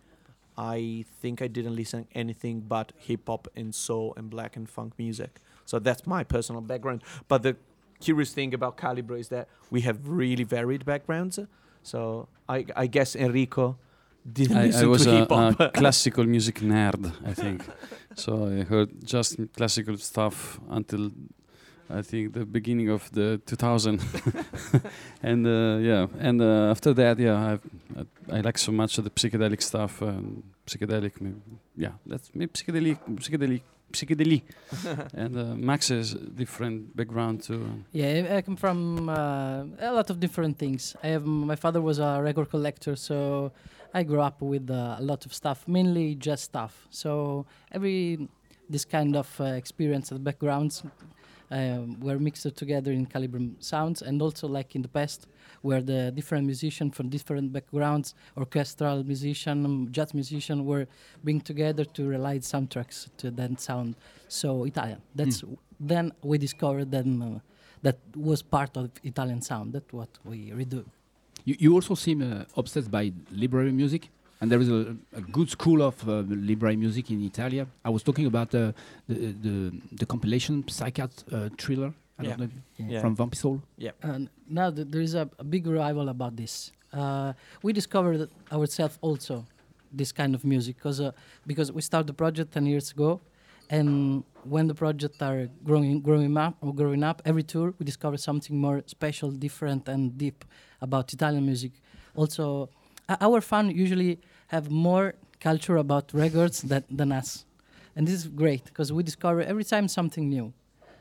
[0.56, 4.92] I think I didn't listen anything but hip hop and soul and black and funk
[4.98, 5.40] music.
[5.64, 7.02] So that's my personal background.
[7.26, 7.56] But the
[8.00, 11.38] curious thing about Calibro is that we have really varied backgrounds.
[11.82, 13.76] So I, I guess Enrico
[14.30, 15.60] didn't I, listen I was to hip hop.
[15.60, 17.62] a classical music nerd, I think.
[18.14, 21.10] so I heard just classical stuff until
[21.98, 24.00] I think the beginning of the 2000.
[25.22, 27.34] and uh, yeah, and uh, after that, yeah,
[27.96, 30.02] I, I, I like so much of the psychedelic stuff.
[30.02, 31.36] Um, psychedelic, maybe,
[31.76, 34.42] yeah, that's maybe psychedelic, psychedelic, psychedelic.
[35.14, 37.62] and uh, Max has a different background too.
[37.92, 40.96] Yeah, I- I come from uh, a lot of different things.
[41.02, 43.52] I have my father was a record collector, so
[43.92, 46.86] I grew up with uh, a lot of stuff, mainly jazz stuff.
[46.90, 48.28] So every
[48.68, 50.82] this kind of uh, experience the backgrounds
[51.54, 55.26] um, were mixed together in Calibrum sounds, and also like in the past,
[55.62, 60.86] where the different musicians from different backgrounds, orchestral musician, um, jazz musician, were
[61.22, 63.94] bring together to realize soundtracks to that sound.
[64.28, 65.00] So Italian.
[65.14, 65.44] That's
[65.78, 67.38] then we discovered that uh,
[67.82, 69.72] that was part of Italian sound.
[69.74, 70.84] That's what we redo.
[71.44, 74.08] You, you also seem uh, obsessed by library music,
[74.44, 77.64] and there is a, a good school of uh, library music in Italy.
[77.84, 78.72] I was talking about uh,
[79.08, 79.54] the, the
[80.00, 81.90] the compilation Psychiat uh, thriller.
[82.18, 82.36] I Yeah.
[82.36, 82.50] don't know,
[82.92, 83.00] Yeah.
[83.02, 83.56] from Vampisoul.
[84.02, 84.28] And
[84.58, 86.54] now th- there is a, a big revival about this.
[86.92, 87.32] Uh,
[87.64, 89.34] we discovered ourselves also
[90.00, 91.10] this kind of music because uh,
[91.50, 93.20] because we started the project 10 years ago
[93.70, 93.88] and
[94.54, 98.54] when the project are growing growing up or growing up every tour we discover something
[98.66, 100.38] more special different and deep
[100.86, 101.72] about italian music
[102.20, 102.68] also
[103.08, 104.12] uh, our fan usually
[104.48, 107.44] have more culture about records that, than us
[107.96, 110.52] and this is great because we discover every time something new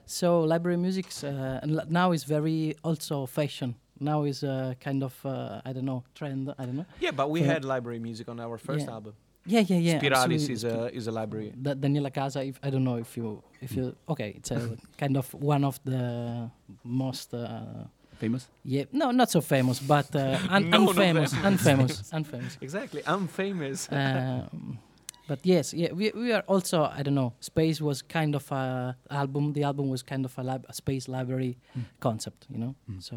[0.05, 5.61] so library music uh, now is very also fashion now is a kind of uh,
[5.65, 8.39] i don't know trend i don't know Yeah, but we So- had library music on
[8.39, 8.93] our first Yeah.
[8.95, 9.13] album.
[9.45, 10.53] yeah yeah yeah Spiralis absolutely.
[10.53, 11.51] is a is a library.
[11.65, 12.39] Da- Daniela Casa.
[12.49, 13.83] If, I don't know if you if you
[14.13, 14.59] okay, it's a
[15.01, 16.03] kind of one of the
[16.83, 17.83] most uh,
[18.19, 18.47] Famous.
[18.63, 21.15] yeah no not so famous but uh, un- None of them.
[21.17, 22.57] unfamous unfamous unfamous.
[22.61, 23.01] Exactly.
[23.05, 23.87] I'm famous.
[23.91, 24.79] Um,
[25.27, 27.31] but yes, yeah, we we are also I don't know.
[27.39, 29.53] Space was kind of a album.
[29.53, 31.57] The album was kind of a, lab, a space library
[31.99, 32.75] concept, you know.
[32.89, 33.01] Mm.
[33.01, 33.15] So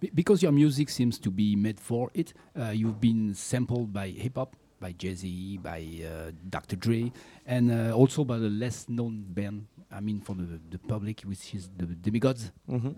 [0.00, 4.08] Be- because your music seems to be made for it, uh, you've been sampled by
[4.08, 6.76] hip hop, by Jay Z, by uh, Dr.
[6.76, 7.10] Dre,
[7.46, 9.66] and uh, also by the less known band.
[9.90, 12.50] I mean, for the, the public, which is the Demigodz.
[12.68, 12.90] hmm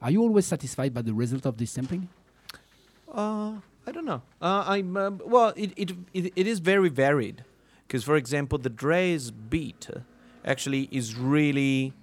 [0.00, 2.08] Are you always satisfied by the result of this sampling?
[3.12, 3.54] Uh,
[3.86, 4.22] I don't know.
[4.40, 5.52] Uh, I'm um, well.
[5.56, 7.44] It, it it it is very varied,
[7.86, 9.88] because for example, the Dre's beat
[10.44, 11.94] actually is really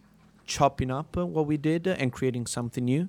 [0.45, 3.07] chopping up uh, what we did and creating something new.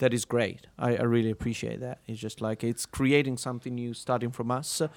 [0.00, 0.66] That is great.
[0.78, 1.98] I, I really appreciate that.
[2.06, 4.80] It's just like it's creating something new, starting from us.
[4.80, 4.88] Uh,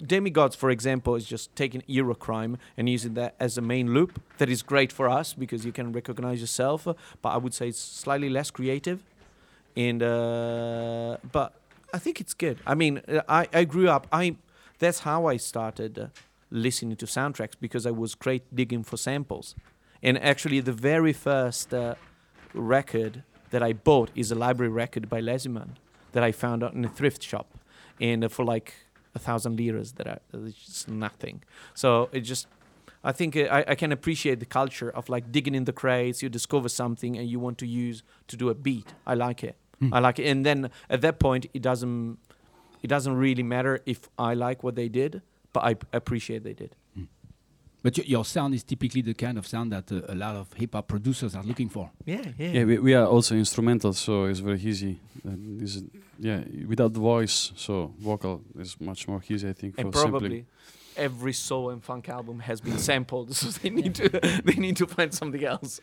[0.00, 4.22] Demigodz, for example, is just taking Eurocrime and using that as a main loop.
[4.38, 6.86] That is great for us because you can recognize yourself.
[6.86, 9.02] uh, but I would say it's slightly less creative.
[9.76, 11.54] And uh, but
[11.92, 12.60] I think it's good.
[12.64, 14.06] I mean, uh, I, I grew up.
[14.12, 14.36] I
[14.78, 16.06] that's how I started uh,
[16.52, 19.56] listening to soundtracks because I was great digging for samples.
[20.04, 21.96] And actually, the very first uh,
[22.54, 25.70] record that I bought is a library record by Leziman
[26.12, 27.48] that I found out in a thrift shop,
[28.00, 28.74] and uh, for like
[29.14, 29.92] a thousand liras.
[29.92, 31.42] That are it's just nothing.
[31.74, 32.48] So it just.
[33.04, 36.22] I think uh, I, I can appreciate the culture of like digging in the crates.
[36.22, 38.94] You discover something and you want to use to do a beat.
[39.06, 39.56] I like it.
[39.80, 39.92] Hmm.
[39.92, 40.26] I like it.
[40.26, 42.18] And then at that point, it doesn't
[42.82, 45.22] it doesn't really matter if I like what they did,
[45.52, 46.76] but I appreciate they did.
[47.82, 50.52] But y- your sound is typically the kind of sound that uh, a lot of
[50.54, 51.90] hip hop producers are looking for.
[52.06, 52.52] Yeah, yeah.
[52.52, 55.00] Yeah, we, we are also instrumental, so it's very easy.
[55.24, 55.82] And this
[56.18, 60.10] yeah, without the voice, so vocal is much more easy, I think, for and sampling.
[60.10, 60.44] probably
[60.96, 64.08] every soul and funk album has been sampled, so they need to
[64.44, 65.80] they need to find something else.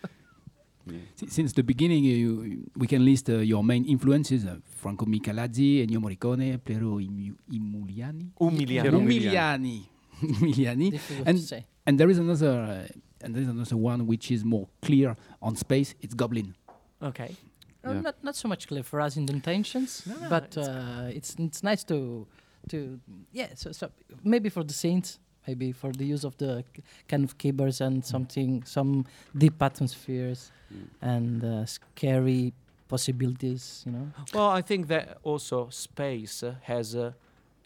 [0.85, 0.97] Yeah.
[1.15, 5.05] Si- Since the beginning, uh, you, we can list uh, your main influences: uh, Franco
[5.05, 8.89] Micalizzi, Ennio Morricone, Piero Imu- Imuliani, Umiliani.
[8.89, 9.81] Umiliani, Umiliani.
[10.91, 14.67] difficult And- and there is another, uh, and there is another one which is more
[14.81, 15.95] clear on space.
[16.01, 16.55] It's Goblin.
[17.01, 17.35] Okay.
[17.83, 20.67] Uh, Not not so much clear for us in the intentions, No, no, but it's-
[20.67, 22.27] uh, it's it's nice to
[22.69, 22.99] to
[23.31, 23.47] yeah.
[23.55, 23.89] So, so
[24.23, 26.63] maybe for the scenes, maybe for the use of the
[27.07, 30.87] kind of keyboards and something some deep atmospheres Mm.
[31.01, 32.53] and uh, scary
[32.89, 33.83] possibilities.
[33.85, 34.07] You know.
[34.33, 37.15] Well, I think that also space uh, has a,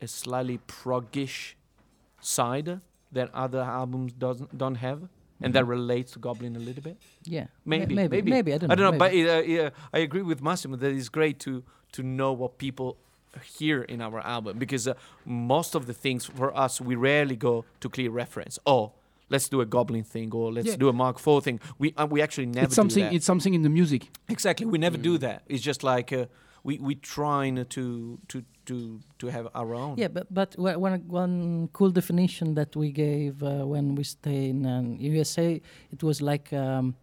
[0.02, 1.56] a slightly proggish
[2.26, 2.80] side
[3.12, 5.00] that other albums doesn't don't have,
[5.42, 6.98] and that relates to Goblin a little bit.
[7.26, 7.48] Yeah.
[7.66, 8.16] Ma- Maybe, maybe.
[8.18, 8.32] maybe.
[8.32, 8.54] Maybe.
[8.54, 8.74] I don't know.
[8.74, 9.24] I don't know, maybe.
[9.26, 12.98] but uh, yeah, I agree with Massimo that it's great to to know what people
[13.58, 14.94] hear in our album because uh,
[15.26, 18.60] most of the things for us we rarely go to clear reference.
[18.66, 18.92] Oh,
[19.30, 20.76] let's do a Goblin thing or let's Yeah.
[20.78, 21.60] do a Marc 4 thing.
[21.80, 23.04] We uh, we actually never it's something.
[23.04, 23.16] do that.
[23.16, 24.10] It's something in the music.
[24.30, 25.22] exactly we never do Mm.
[25.22, 25.42] that.
[25.48, 26.26] It's just like uh,
[26.64, 29.98] we we trying to to to to have our own.
[29.98, 34.50] Yeah, but but wha- one one cool definition that we gave uh, when we stay
[34.50, 35.62] in um, USA,
[35.92, 36.96] it was like um,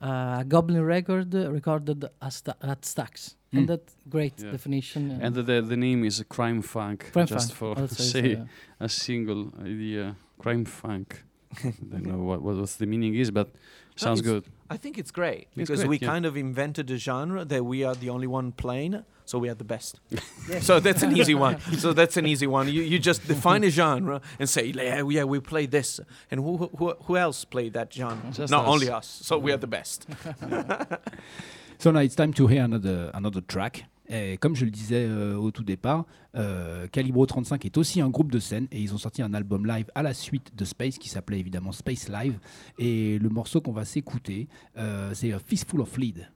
[0.00, 3.58] a Goblin record uh, recorded at, sta- at Stax, Mm.
[3.58, 3.80] and that
[4.10, 4.50] great Yeah.
[4.52, 5.10] definition.
[5.10, 8.10] uh, And the, the, the name is Crime Funk, Crime just Funk for also is,
[8.12, 8.44] say uh,
[8.80, 10.16] a single idea.
[10.38, 11.24] Crime Funk.
[11.64, 13.48] I don't know what, what what the meaning is, but
[13.96, 14.44] sounds it's- good.
[14.70, 16.12] I think it's great because great, we yeah.
[16.12, 19.02] kind of invented a genre that we are the only one playing.
[19.28, 20.00] So we are the best.
[20.60, 21.60] so that's an easy one.
[21.78, 22.68] So that's an easy one.
[22.68, 26.00] You, you just define a genre and say, yeah, yeah, we play this.
[26.30, 28.32] And who, who, who else played that genre?
[28.32, 28.72] Just Not us.
[28.72, 29.20] only us.
[29.22, 30.06] So we are the best.
[31.80, 33.86] So now it's time to hear another, another track.
[34.08, 38.08] Et comme je le disais euh, au tout départ, euh, Calibro 35 est aussi un
[38.08, 40.98] groupe de scène et ils ont sorti un album live à la suite de Space
[40.98, 42.40] qui s'appelait évidemment Space Live.
[42.80, 46.28] Et le morceau qu'on va s'écouter, euh, c'est A Fistful of Lead.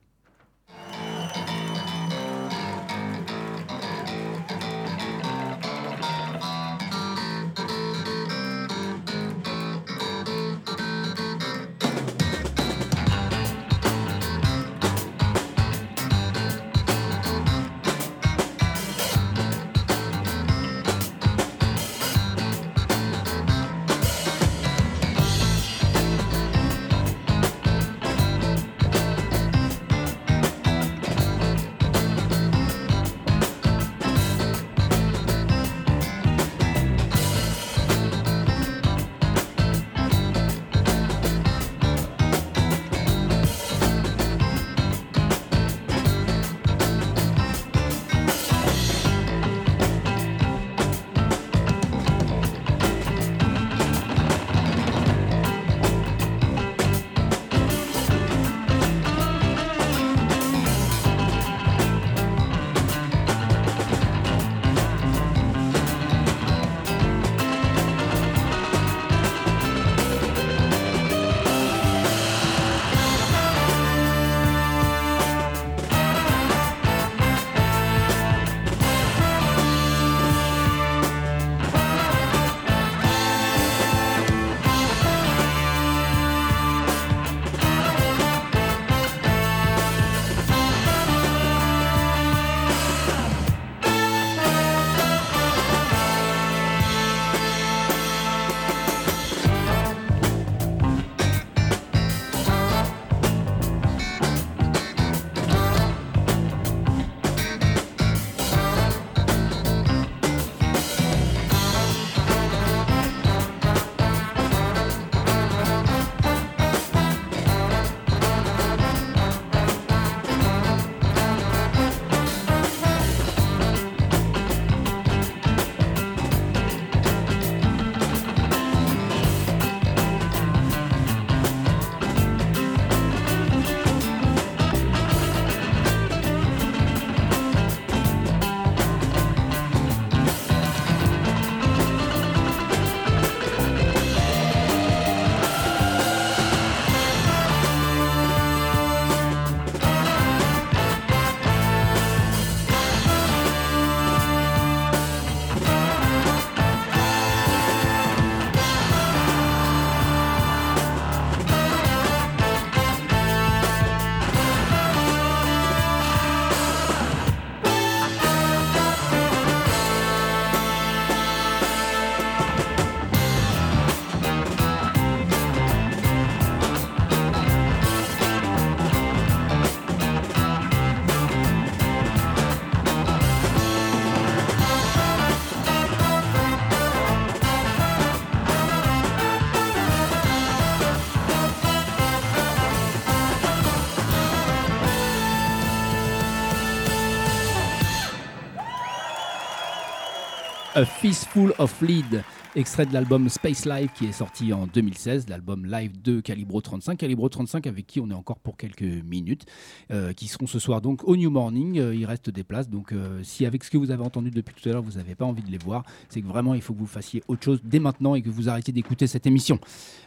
[201.03, 202.23] Fistful of Lead,
[202.55, 206.97] extrait de l'album Space Live qui est sorti en 2016, l'album live de Calibro 35.
[206.97, 209.45] Calibro 35 avec qui on est encore pour quelques minutes,
[209.91, 211.77] euh, qui seront ce soir donc au New Morning.
[211.77, 214.55] Euh, il reste des places, donc euh, si avec ce que vous avez entendu depuis
[214.55, 216.73] tout à l'heure, vous n'avez pas envie de les voir, c'est que vraiment il faut
[216.73, 219.59] que vous fassiez autre chose dès maintenant et que vous arrêtiez d'écouter cette émission.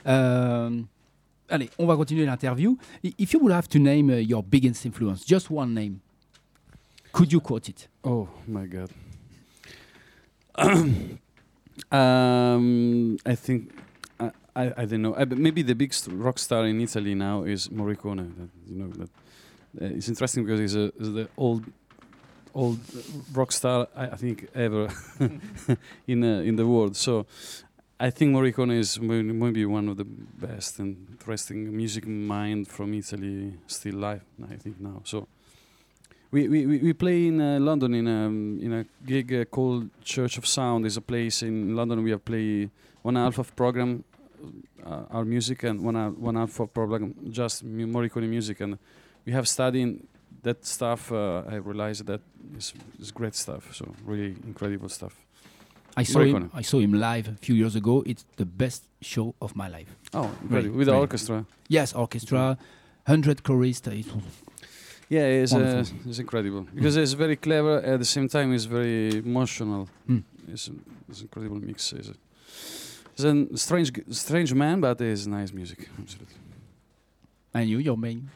[0.06, 2.78] Allez, on va continuer l'interview.
[3.02, 5.98] If you would have to name uh, your biggest influence, just one name,
[7.12, 7.90] could you quote it?
[8.02, 8.88] Oh my god.
[11.92, 13.72] um, I think
[14.18, 15.12] I, I, I don't know.
[15.12, 18.34] But maybe the biggest rock star in Italy now is Morricone.
[18.36, 19.10] That, you know that
[19.82, 21.64] uh, it's interesting because he's, a, the old
[22.54, 22.78] old
[23.32, 24.88] rock star I, I think ever
[26.06, 26.96] in uh, in the world.
[26.96, 27.26] So
[28.00, 33.54] I think Morricone is maybe one of the best and interesting music mind from Italy
[33.66, 34.24] still live.
[34.50, 35.02] I think now.
[35.04, 35.28] So
[36.36, 38.20] we we, we, play in uh, London in a
[38.66, 40.84] in a gig uh, called Church of Sound.
[40.84, 42.70] There's a place in London we have play
[43.02, 44.04] one half of program
[44.84, 48.78] uh, our music and one half, one half of program just Morricone music and
[49.24, 50.00] we have studied
[50.42, 52.20] that stuff, uh, I realized that
[52.56, 53.74] is, is great stuff.
[53.74, 55.14] So really incredible stuff.
[55.96, 56.50] I saw him.
[56.54, 58.02] I saw him live a few years ago.
[58.06, 59.96] It's the best show of my life.
[60.12, 60.76] Oh, incredible.
[60.78, 61.46] with the orchestra.
[61.68, 62.58] Yes, orchestra,
[63.06, 63.88] hundred chorists.
[63.88, 64.22] It was
[65.08, 67.78] Yeah, it's, uh, it's incredible because it's very clever.
[67.78, 69.88] At the same time, it's very emotional.
[70.06, 70.18] Hmm.
[70.48, 70.72] It's, a,
[71.08, 71.92] it's incredible mix.
[71.92, 72.14] It's a,
[73.12, 75.88] it's a strange, strange man, but it's nice music.
[75.98, 76.34] Absolutely.
[77.54, 78.28] and you, your main,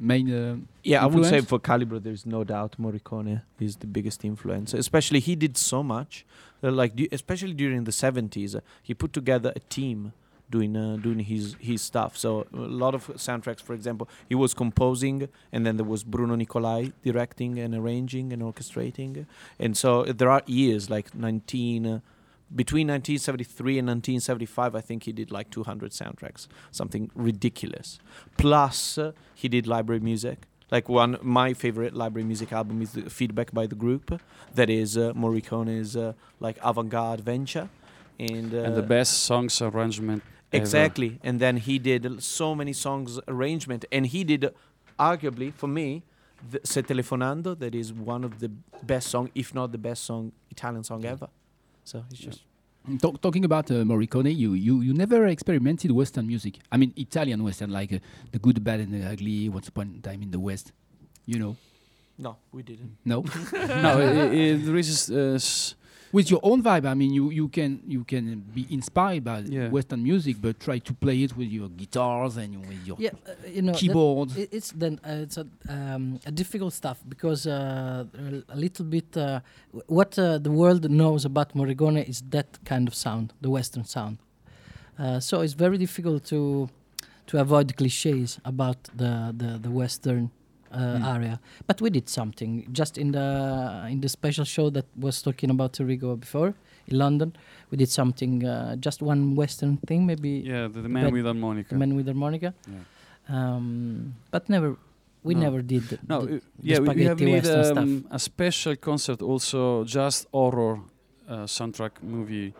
[0.00, 0.32] main.
[0.32, 4.72] Uh, Yeah, I would say for Calibre, there's no doubt Morricone is the biggest influence.
[4.74, 6.24] Especially he did so much,
[6.62, 10.12] uh, like especially during the 70s, uh, he put together a team
[10.50, 12.16] doing uh, doing his his stuff.
[12.16, 16.34] So a lot of soundtracks, for example, he was composing, and then there was Bruno
[16.36, 19.26] Nicolai directing and arranging and orchestrating.
[19.58, 21.86] And so uh, there are years like 19.
[21.86, 22.00] Uh,
[22.54, 27.98] between 1973 and 1975, I think he did like 200 soundtracks, something ridiculous.
[28.38, 30.46] Plus, uh, he did library music.
[30.70, 34.20] Like one, my favorite library music album is the Feedback by the Group.
[34.54, 37.68] That is uh, Morricone's uh, like avant-garde venture,
[38.18, 40.22] and, uh, and the best songs arrangement.
[40.52, 40.62] Ever.
[40.62, 41.18] Exactly.
[41.22, 44.50] And then he did so many songs arrangement, and he did, uh,
[44.98, 46.02] arguably for me,
[46.50, 47.58] the Se Telefonando.
[47.58, 48.50] That is one of the
[48.82, 51.28] best song, if not the best song, Italian song ever.
[51.84, 52.30] So it's Yeah.
[52.30, 52.42] just
[53.02, 56.54] Talk, talking about uh, Morricone, you, you you never experimented Western music.
[56.72, 57.98] I mean, Italian Western, like uh,
[58.32, 59.50] the good, bad, and the ugly.
[59.50, 60.72] Once upon a time in the West,
[61.26, 61.56] you know.
[62.16, 62.96] no, we didn't.
[63.04, 63.24] No,
[63.84, 65.74] no, i i there is uh, s-
[66.12, 66.86] with your own vibe.
[66.86, 69.68] I mean, you, you can you can be inspired by Yeah.
[69.70, 73.32] Western music, but try to play it with your guitars and with your Yeah, uh,
[73.54, 74.36] you know, that- keyboards.
[74.36, 78.04] it's then uh, it's a, um, a difficult stuff because uh,
[78.48, 79.40] a little bit uh,
[79.86, 84.18] what uh, the world knows about Morricone is that kind of sound, the Western sound.
[84.98, 86.68] Uh, so it's very difficult to
[87.26, 90.30] to avoid cliches about the the, the Western
[90.72, 91.14] Mm.
[91.16, 91.40] area.
[91.66, 95.80] But we did something just in the in the special show that was talking about
[95.80, 96.54] Enrico before
[96.86, 97.32] in London.
[97.70, 101.68] We did something uh, just one Western thing, maybe yeah, the, the man with harmonica.
[101.70, 102.52] the Man with Harmonica.
[102.66, 102.78] Yeah.
[103.28, 104.76] Um, but never,
[105.22, 105.40] we No.
[105.40, 105.82] never did.
[105.88, 110.26] the- No, the- uh, yeah, we, we have made um, a special concert also just
[110.32, 110.80] horror
[111.28, 112.54] uh, soundtrack movie,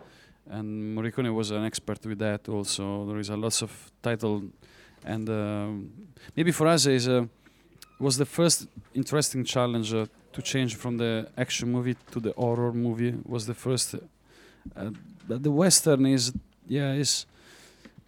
[0.49, 2.47] and Morricone was an expert with that.
[2.49, 4.43] Also, there is a lots of title,
[5.05, 5.91] and um,
[6.35, 7.25] maybe for us is uh,
[7.99, 12.73] was the first interesting challenge uh, to change from the action movie to the horror
[12.73, 13.15] movie.
[13.25, 13.95] Was the first.
[14.75, 14.91] Uh,
[15.27, 16.33] the western is
[16.67, 17.25] yeah is.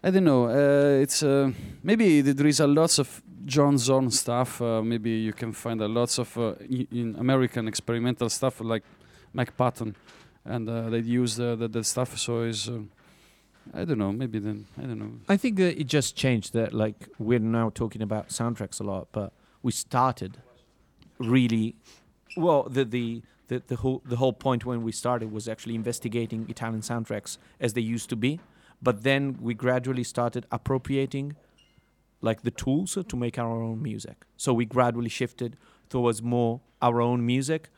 [0.04, 0.46] I don't know.
[0.46, 1.52] Uh, it's uh,
[1.84, 4.62] maybe there is a lots of John Zorn stuff.
[4.62, 6.36] Uh, maybe you can find a lots of
[6.70, 8.84] in American experimental stuff like
[9.34, 9.96] Mike Patton,
[10.46, 12.18] and they use the, the, the stuff.
[12.18, 12.68] So is
[13.74, 14.12] I don't know.
[14.12, 15.12] Maybe then I don't know.
[15.30, 19.08] I think that it just changed that like we're now talking about soundtracks a lot,
[19.12, 19.32] but
[19.64, 20.38] we started
[21.20, 21.76] really
[22.36, 26.46] well the the the, the whole the whole point when we started was actually investigating
[26.50, 28.40] Italian soundtracks as they used to be.
[28.82, 31.36] But then we gradually started appropriating
[32.22, 34.26] like the tools to make our own music.
[34.38, 35.58] So we gradually shifted
[35.90, 37.70] towards more our own music.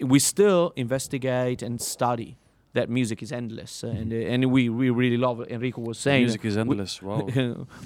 [0.00, 2.38] We still investigate and study.
[2.78, 5.50] That music is endless, uh, and uh, and we, we really love it.
[5.50, 7.02] Enrico was saying Music is endless.
[7.08, 7.26] wow.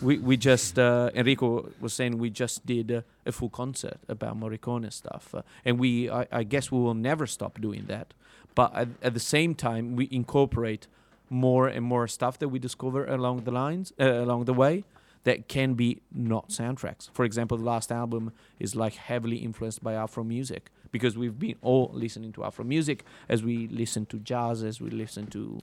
[0.02, 1.48] we we just uh, Enrico
[1.80, 6.10] was saying we just did uh, a full concert about Morricone stuff, uh, and we
[6.10, 8.08] I, I guess we will never stop doing that.
[8.54, 10.88] But at, at the same time, we incorporate
[11.30, 14.84] more and more stuff that we discover along the lines uh, along the way
[15.24, 17.08] that can be not soundtracks.
[17.14, 21.56] For example, the last album is like heavily influenced by Afro music because we've been
[21.62, 25.60] all listening to Afro music as we listen to jazz, as we listen to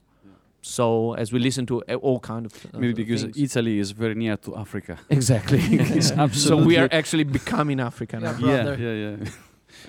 [0.62, 3.38] soul, as we listen to uh, all kind of uh, Maybe because things.
[3.38, 4.98] Italy is very near to Africa.
[5.08, 5.60] Exactly.
[5.70, 6.12] It's
[6.48, 8.22] so we are actually becoming African.
[8.22, 9.16] Yeah, yeah, yeah, yeah,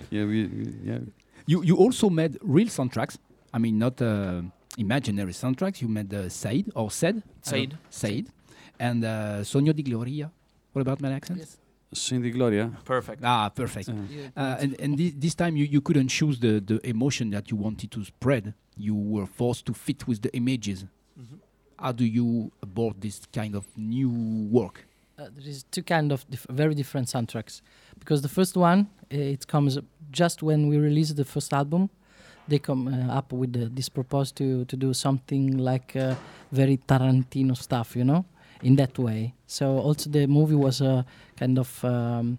[0.09, 0.25] yeah.
[0.25, 0.99] We, we yeah.
[1.45, 3.17] You you also made real soundtracks.
[3.53, 4.41] I mean, not uh,
[4.77, 5.81] imaginary soundtracks.
[5.81, 7.77] You made uh, Said or Said Said.
[7.89, 8.25] Said,
[8.79, 10.31] and uh, Sogni di Gloria.
[10.73, 11.39] What about my accent?
[11.39, 11.57] Yes.
[11.93, 12.71] Cindy Gloria.
[12.85, 13.21] Perfect.
[13.23, 13.89] Ah, perfect.
[13.89, 17.31] Uh, Yeah, Uh, and and this, this time you, you couldn't choose the, the emotion
[17.31, 18.53] that you wanted to spread.
[18.77, 20.85] You were forced to fit with the images.
[21.19, 21.39] Mhm.
[21.77, 24.09] How do you abort this kind of new
[24.51, 24.85] work?
[25.19, 27.61] uh, there is two kind of dif- very different soundtracks
[27.99, 28.79] because the first one
[29.13, 29.77] uh, it comes
[30.11, 31.89] just when we release the first album
[32.47, 36.15] they come uh, up with the, this proposal to, to do something like uh,
[36.51, 38.25] very tarantino stuff you know
[38.63, 39.33] in that way.
[39.47, 41.05] So also the movie was a
[41.37, 42.37] kind of um,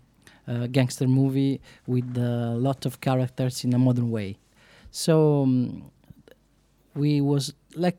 [0.49, 4.39] uh, gangster movie with a lot of characters in a modern way.
[4.91, 5.91] So um,
[6.95, 7.97] we was like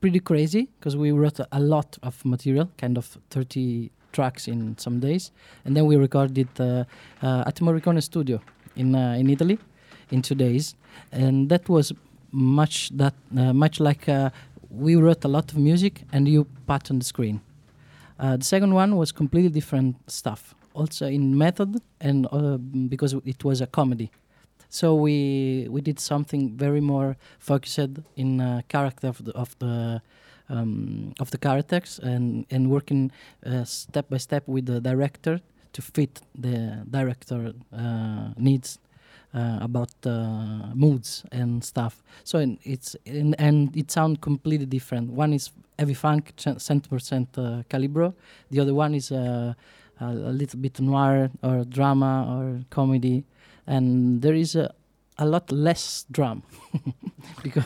[0.00, 4.76] pretty crazy because we wrote a, a lot of material kind of 30 tracks in
[4.78, 5.32] some days,
[5.64, 6.84] and then we recorded uh,
[7.22, 8.40] uh, at Morricone Studio
[8.76, 9.58] in uh, in Italy
[10.10, 10.74] in two days,
[11.12, 11.92] and that was
[12.30, 14.30] much that uh, much like uh,
[14.70, 17.40] we wrote a lot of music and you put on the screen.
[18.18, 22.56] Uh, the second one was completely different stuff, also in method and uh,
[22.88, 24.10] because it was a comedy.
[24.68, 30.02] So we we did something very more focused in uh, character of the of the
[30.48, 33.10] um, of the characters and and working
[33.46, 35.40] uh, step by step with the director
[35.72, 38.78] to fit the director uh, needs
[39.34, 42.02] uh, about uh, moods and stuff.
[42.24, 45.10] So in, it's in, and it sounds completely different.
[45.10, 48.14] One is heavy funk, cent percent uh, calibro.
[48.50, 49.54] The other one is uh,
[50.00, 53.24] a, a little bit noir or drama or comedy,
[53.66, 54.74] and there is a
[55.18, 56.42] a lot less drum
[57.42, 57.64] because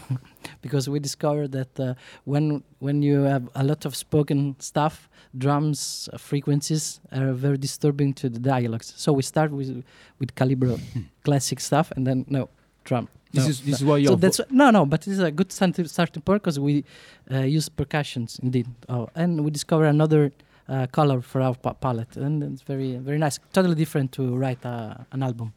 [0.63, 1.95] because we discovered that uh,
[2.25, 8.15] when when you have a lot of spoken stuff, drums uh, frequencies are very disturbing
[8.15, 8.93] to the dialogues.
[8.97, 9.85] So we start with
[10.19, 10.81] with calibro
[11.25, 12.49] classic stuff, and then no
[12.85, 13.09] drum.
[13.33, 13.75] This no, is this no.
[13.75, 16.61] is why you're that's no, no, but this is a good starting starting point because
[16.61, 16.85] we
[17.31, 20.33] uh, use percussions indeed, oh, and we discover another
[20.69, 23.39] uh, color for our pa- palette, and it's very very nice.
[23.53, 25.53] Totally different to write uh, an album.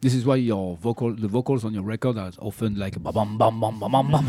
[0.00, 3.38] This is why your vocal the vocals on your record are often like bam bam
[3.38, 4.10] bam bam bam bam.
[4.10, 4.28] bam.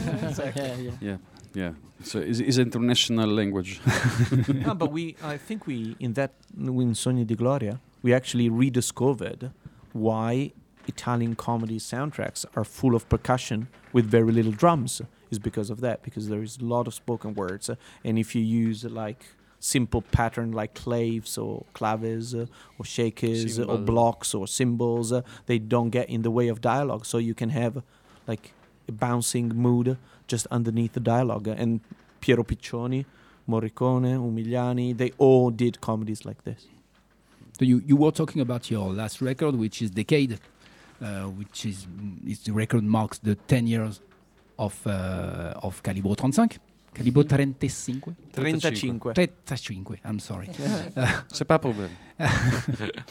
[0.55, 1.18] yeah, yeah.
[1.53, 1.72] Yeah.
[2.03, 3.82] So it's, it's international language.
[4.47, 9.51] no, but we, I think we, in that, in Sogni di Gloria, we actually rediscovered
[9.93, 10.51] why
[10.88, 15.01] Italian comedy soundtracks are full of percussion with very little drums.
[15.30, 18.34] Is because of that, because there is a lot of spoken words, uh, and if
[18.34, 19.26] you use uh, like
[19.59, 22.45] simple pattern like claves or claves uh,
[22.77, 26.61] or shakers uh, or blocks or cymbals, uh, they don't get in the way of
[26.61, 27.05] dialogue.
[27.05, 27.81] So you can have
[28.27, 28.53] like
[28.87, 29.97] a bouncing mood
[30.27, 31.47] just underneath the dialogue.
[31.47, 31.81] And
[32.21, 33.05] Piero Piccioni,
[33.47, 36.67] Morricone, Umiliani, they all did comedies like this.
[37.57, 40.39] So you, you were talking about your last record, which is Decade,
[41.01, 41.87] uh, which is
[42.25, 43.99] is the record marks the 10 years
[44.59, 46.59] of uh, of Calibro 35.
[46.93, 48.13] Calibro 35?
[48.31, 49.13] 35.
[49.13, 50.47] 35, I'm sorry.
[51.31, 51.89] C'est pas problème.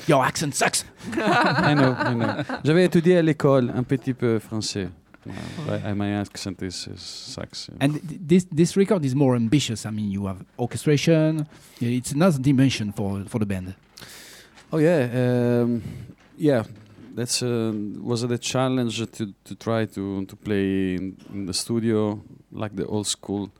[0.08, 0.84] Your accent sucks.
[1.16, 2.42] I know, I know.
[2.64, 4.88] J'avais étudié à l'école un petit peu français.
[5.28, 7.68] Uh, my accent is, is sucks.
[7.68, 7.84] yeah.
[7.84, 9.84] And th- this this record is more ambitious.
[9.84, 11.46] I mean, you have orchestration.
[11.80, 13.74] It's another dimension for for the band.
[14.72, 15.82] Oh yeah, um,
[16.38, 16.64] yeah.
[17.16, 17.72] That's uh,
[18.02, 22.20] was a challenge to to try to to play in, in the studio
[22.52, 23.50] like the old school.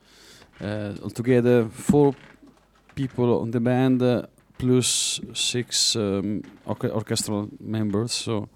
[0.61, 2.15] Uh, altogether, four
[2.95, 4.23] people on the band uh,
[4.57, 8.11] plus six um, orche- orchestral members.
[8.11, 8.49] So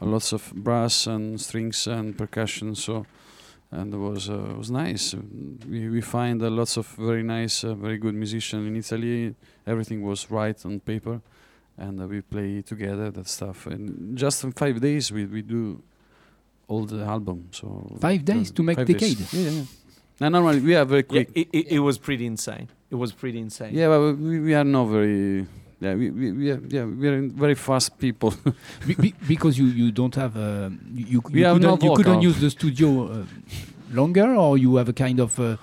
[0.00, 2.74] lots of brass and strings and percussion.
[2.74, 3.06] So
[3.70, 5.14] and it was uh, was nice.
[5.68, 9.34] We we find uh, lots of very nice, uh, very good musicians in Italy.
[9.66, 11.20] Everything was right on paper
[11.78, 15.82] and uh, we play together that stuff and just in five days we, we do
[16.68, 18.98] all the album so Five days to make Decade?
[18.98, 19.32] days.
[19.34, 19.62] yeah, yeah.
[20.20, 22.68] And normally we are very Yeah, quick it, it, it was pretty insane.
[22.90, 23.74] It was pretty insane.
[23.74, 25.46] yeah, but we, we are not very
[25.80, 28.32] yeah we, we, we are yeah we are very fast people
[28.86, 31.84] Be- be- because you you don't have uh, you you, We you have no couldn't,
[31.90, 33.24] you couldn't use the studio uh,
[33.92, 35.56] longer, or you have a kind of uh,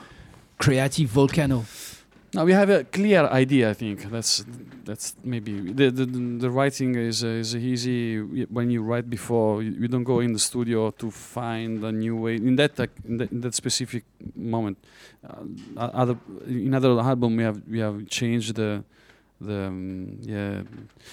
[0.59, 1.65] creative volcano.
[2.33, 4.09] Now we have a clear idea i think.
[4.09, 4.43] That's
[4.85, 8.19] that's maybe the the, the- the writing is uh, is easy.
[8.21, 12.15] When you write before you, you don't go in the studio to find a new
[12.17, 12.35] way.
[12.35, 14.03] In that uh, in, that, in that specific
[14.35, 14.77] moment
[15.27, 16.17] uh, other
[16.47, 18.83] in other album we have we have changed the
[19.39, 20.61] the um, yeah.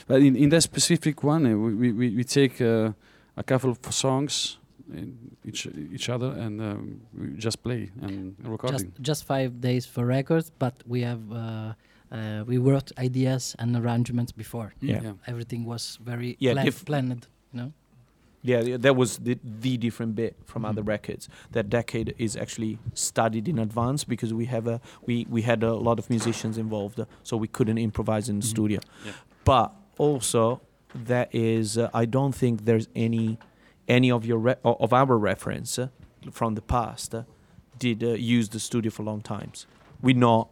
[0.07, 2.93] But in, in that specific one uh, we, we, we take uh,
[3.37, 4.57] a couple of songs
[5.45, 10.05] each each other and um, we just play and just recording just five days for
[10.07, 11.73] records, but we have uh,
[12.13, 14.73] uh, we wrote ideas and arrangements before.
[14.81, 15.03] Yeah.
[15.03, 15.13] yeah.
[15.27, 17.27] Everything was very Yeah, plan- planned.
[17.53, 17.73] You know.
[18.43, 20.89] Yeah, yeah, that was the, the different bit from other Mhm.
[20.89, 21.29] records.
[21.53, 25.75] That decade is actually studied in advance because we have a we we had a
[25.75, 28.51] lot of musicians involved, so we couldn't improvise in the Mhm.
[28.51, 28.81] studio.
[29.05, 29.13] Yeah.
[29.45, 30.61] But also,
[31.07, 33.37] that is uh, I don't think there's any
[33.91, 35.89] any of your re- of our reference uh,
[36.31, 37.25] from the past uh,
[37.79, 39.67] did uh, use the studio for long times.
[40.01, 40.49] We're not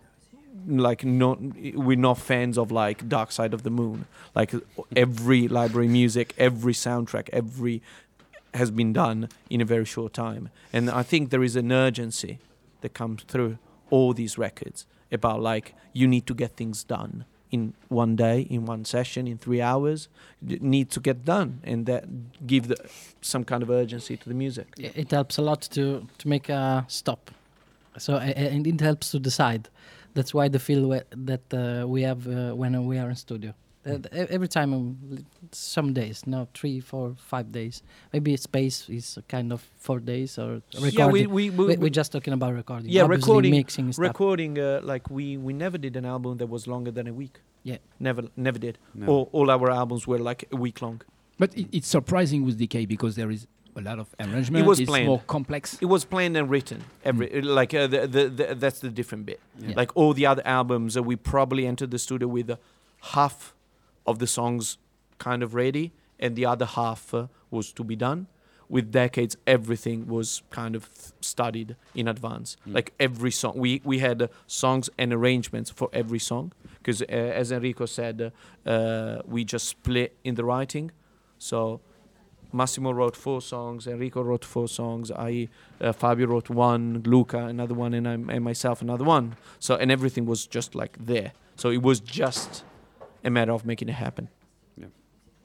[0.67, 1.39] like not
[1.75, 4.07] we're not fans of like Dark Side of the Moon.
[4.35, 4.53] Like
[4.97, 7.81] every library music, every soundtrack, every
[8.55, 10.49] has been done in a very short time.
[10.73, 12.39] And I think there is an urgency
[12.81, 13.59] that comes through
[13.91, 18.67] all these records about like you need to get things done in one day, in
[18.67, 20.09] one session, in three hours.
[20.43, 22.05] Need to get done, and that
[22.47, 22.77] give the,
[23.21, 24.67] some kind of urgency to the music.
[24.77, 27.31] It helps a lot to to make a stop
[27.99, 29.69] So and it helps to decide.
[30.15, 33.55] That's why the feel that uh, we have uh, when we are in studio.
[33.89, 34.27] Uh, Mm.
[34.37, 35.19] every time, l-
[35.53, 37.83] some days, no, three, four, five days.
[38.13, 40.99] Maybe space is kind of four days or recording.
[40.99, 42.89] Yeah, we we, we, we, we're just talking about recording.
[42.91, 44.03] Yeah, Obviously recording- mixing stuff.
[44.03, 47.41] recording uh, like we we never did an album that was longer than a week.
[47.65, 47.79] Yeah.
[48.01, 48.79] never never did.
[48.95, 49.07] No.
[49.07, 51.01] All all our albums were like a week long.
[51.39, 54.65] But it, it's surprising with Decade because there is a lot of arrangement.
[54.65, 55.07] It was it's planned.
[55.07, 55.79] more complex.
[55.81, 56.83] It was planned and written.
[57.05, 59.39] Every like uh, the, the, the that's the different bit.
[59.61, 59.75] Yeah.
[59.81, 62.57] Like all the other albums, uh, we probably entered the studio with uh,
[63.15, 63.55] half
[64.09, 64.79] of the songs
[65.19, 68.27] kind of ready, and the other half uh, was to be done.
[68.71, 72.57] With decades, everything was kind of th- studied in advance.
[72.67, 72.75] Mm.
[72.75, 76.53] Like every song, we we had uh, songs and arrangements for every song.
[76.79, 80.91] Because uh, as Enrico said, uh, uh, we just split in the writing.
[81.39, 81.81] So
[82.53, 85.49] Massimo wrote four songs, Enrico wrote four songs, I
[85.81, 89.37] uh, Fabio wrote one, Luca another one, and I and myself another one.
[89.59, 91.33] So and everything was just like there.
[91.57, 92.65] So it was just
[93.31, 94.29] matter of making it happen.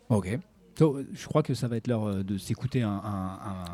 [0.09, 0.37] Ok.
[0.77, 2.99] So, euh, je crois que ça va être l'heure euh, de s'écouter un,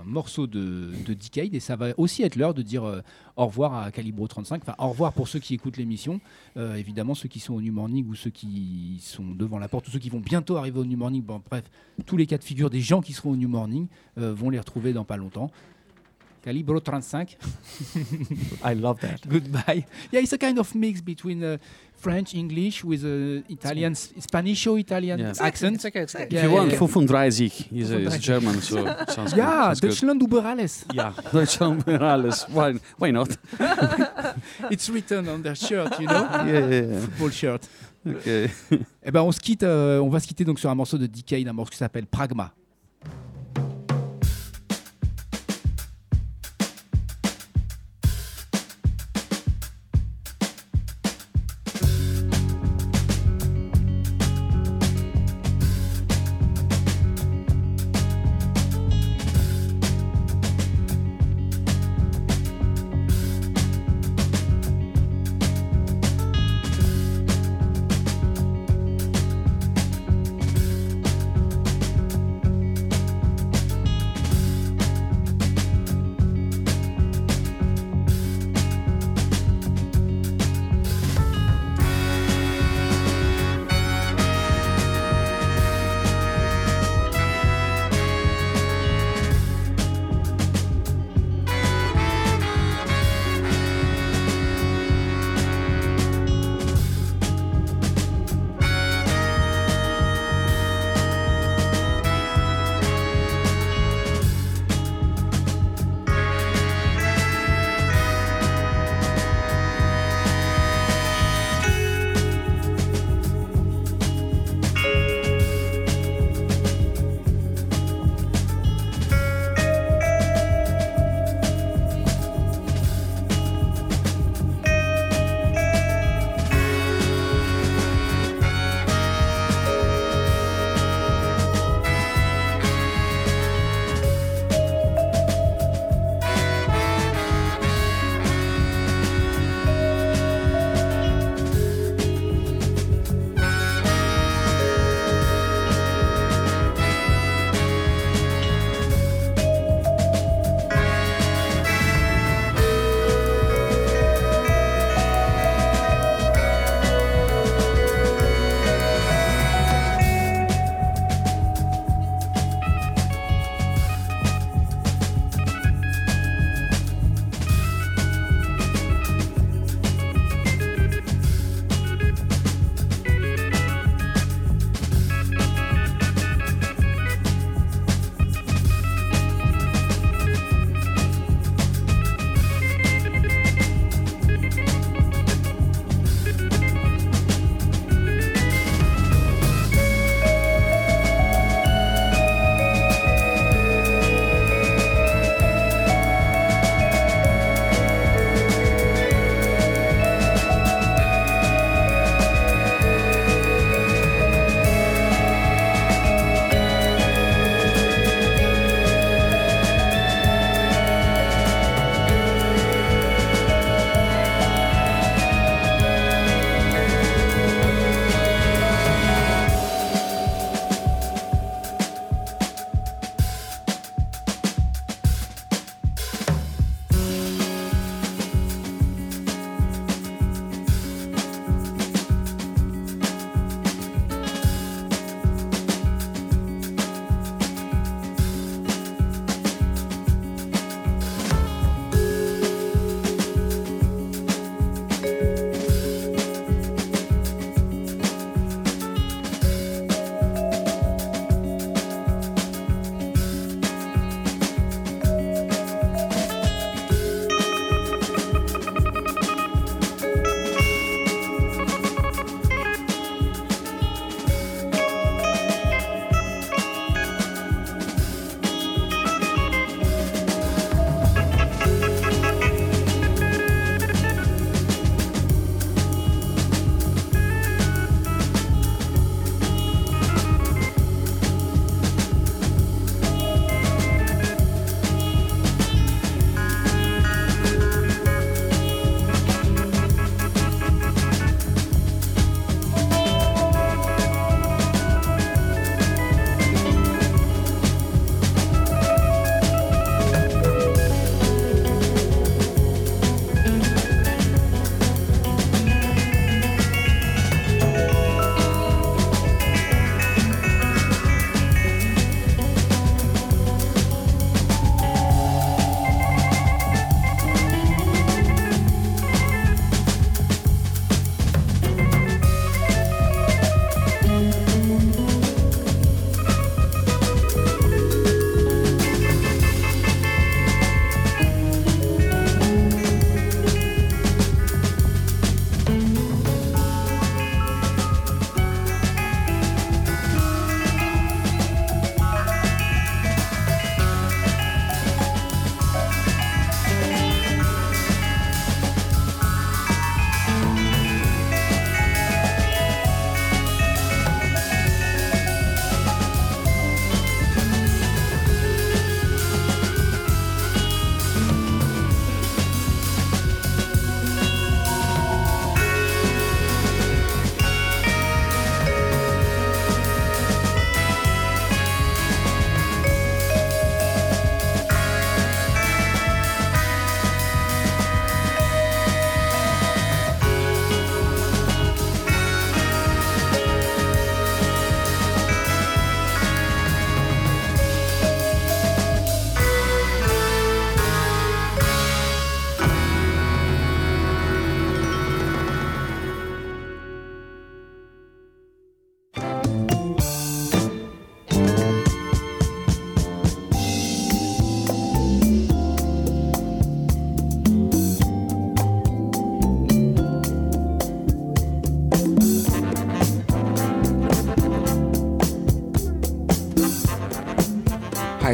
[0.05, 3.01] morceau de, de Decade et ça va aussi être l'heure de dire euh,
[3.38, 4.62] au revoir à Calibro 35.
[4.62, 6.20] Enfin, au revoir pour ceux qui écoutent l'émission.
[6.57, 9.88] Euh, évidemment, ceux qui sont au New Morning ou ceux qui sont devant la porte
[9.88, 11.24] ou ceux qui vont bientôt arriver au New Morning.
[11.24, 11.64] Bref,
[12.05, 13.88] tous les cas de figure des gens qui seront au New Morning
[14.18, 15.51] vont les retrouver dans pas longtemps.
[16.50, 17.38] Calibro 35.
[18.64, 19.20] I love that.
[19.30, 19.86] Goodbye.
[20.12, 21.58] Yeah, it's a kind of mix between uh,
[21.95, 25.34] French, English with uh, Italian, Spanish or Italian Yeah.
[25.39, 25.76] accent.
[25.76, 26.02] It's okay.
[26.02, 26.26] It's okay.
[26.26, 26.80] If Yeah, you yeah, want, yeah.
[26.80, 28.20] He's, a, he's Fufundreisig.
[28.22, 28.84] German, so
[29.14, 29.78] sounds Yeah, good.
[29.78, 29.89] Sounds good.
[29.91, 30.86] Deutschland über alles.
[30.91, 32.47] Yeah, Deutschland über alles.
[32.50, 33.30] Why, why not?
[34.72, 37.00] It's written on their shirt, you know, yeah, yeah, yeah.
[37.02, 37.62] football shirt.
[38.08, 38.50] Okay.
[39.04, 41.06] Eh ben, on se quitte, euh, on va se quitter donc sur un morceau de
[41.06, 42.08] Decade, un morceau qui s'appelle.
[42.08, 42.52] Pragma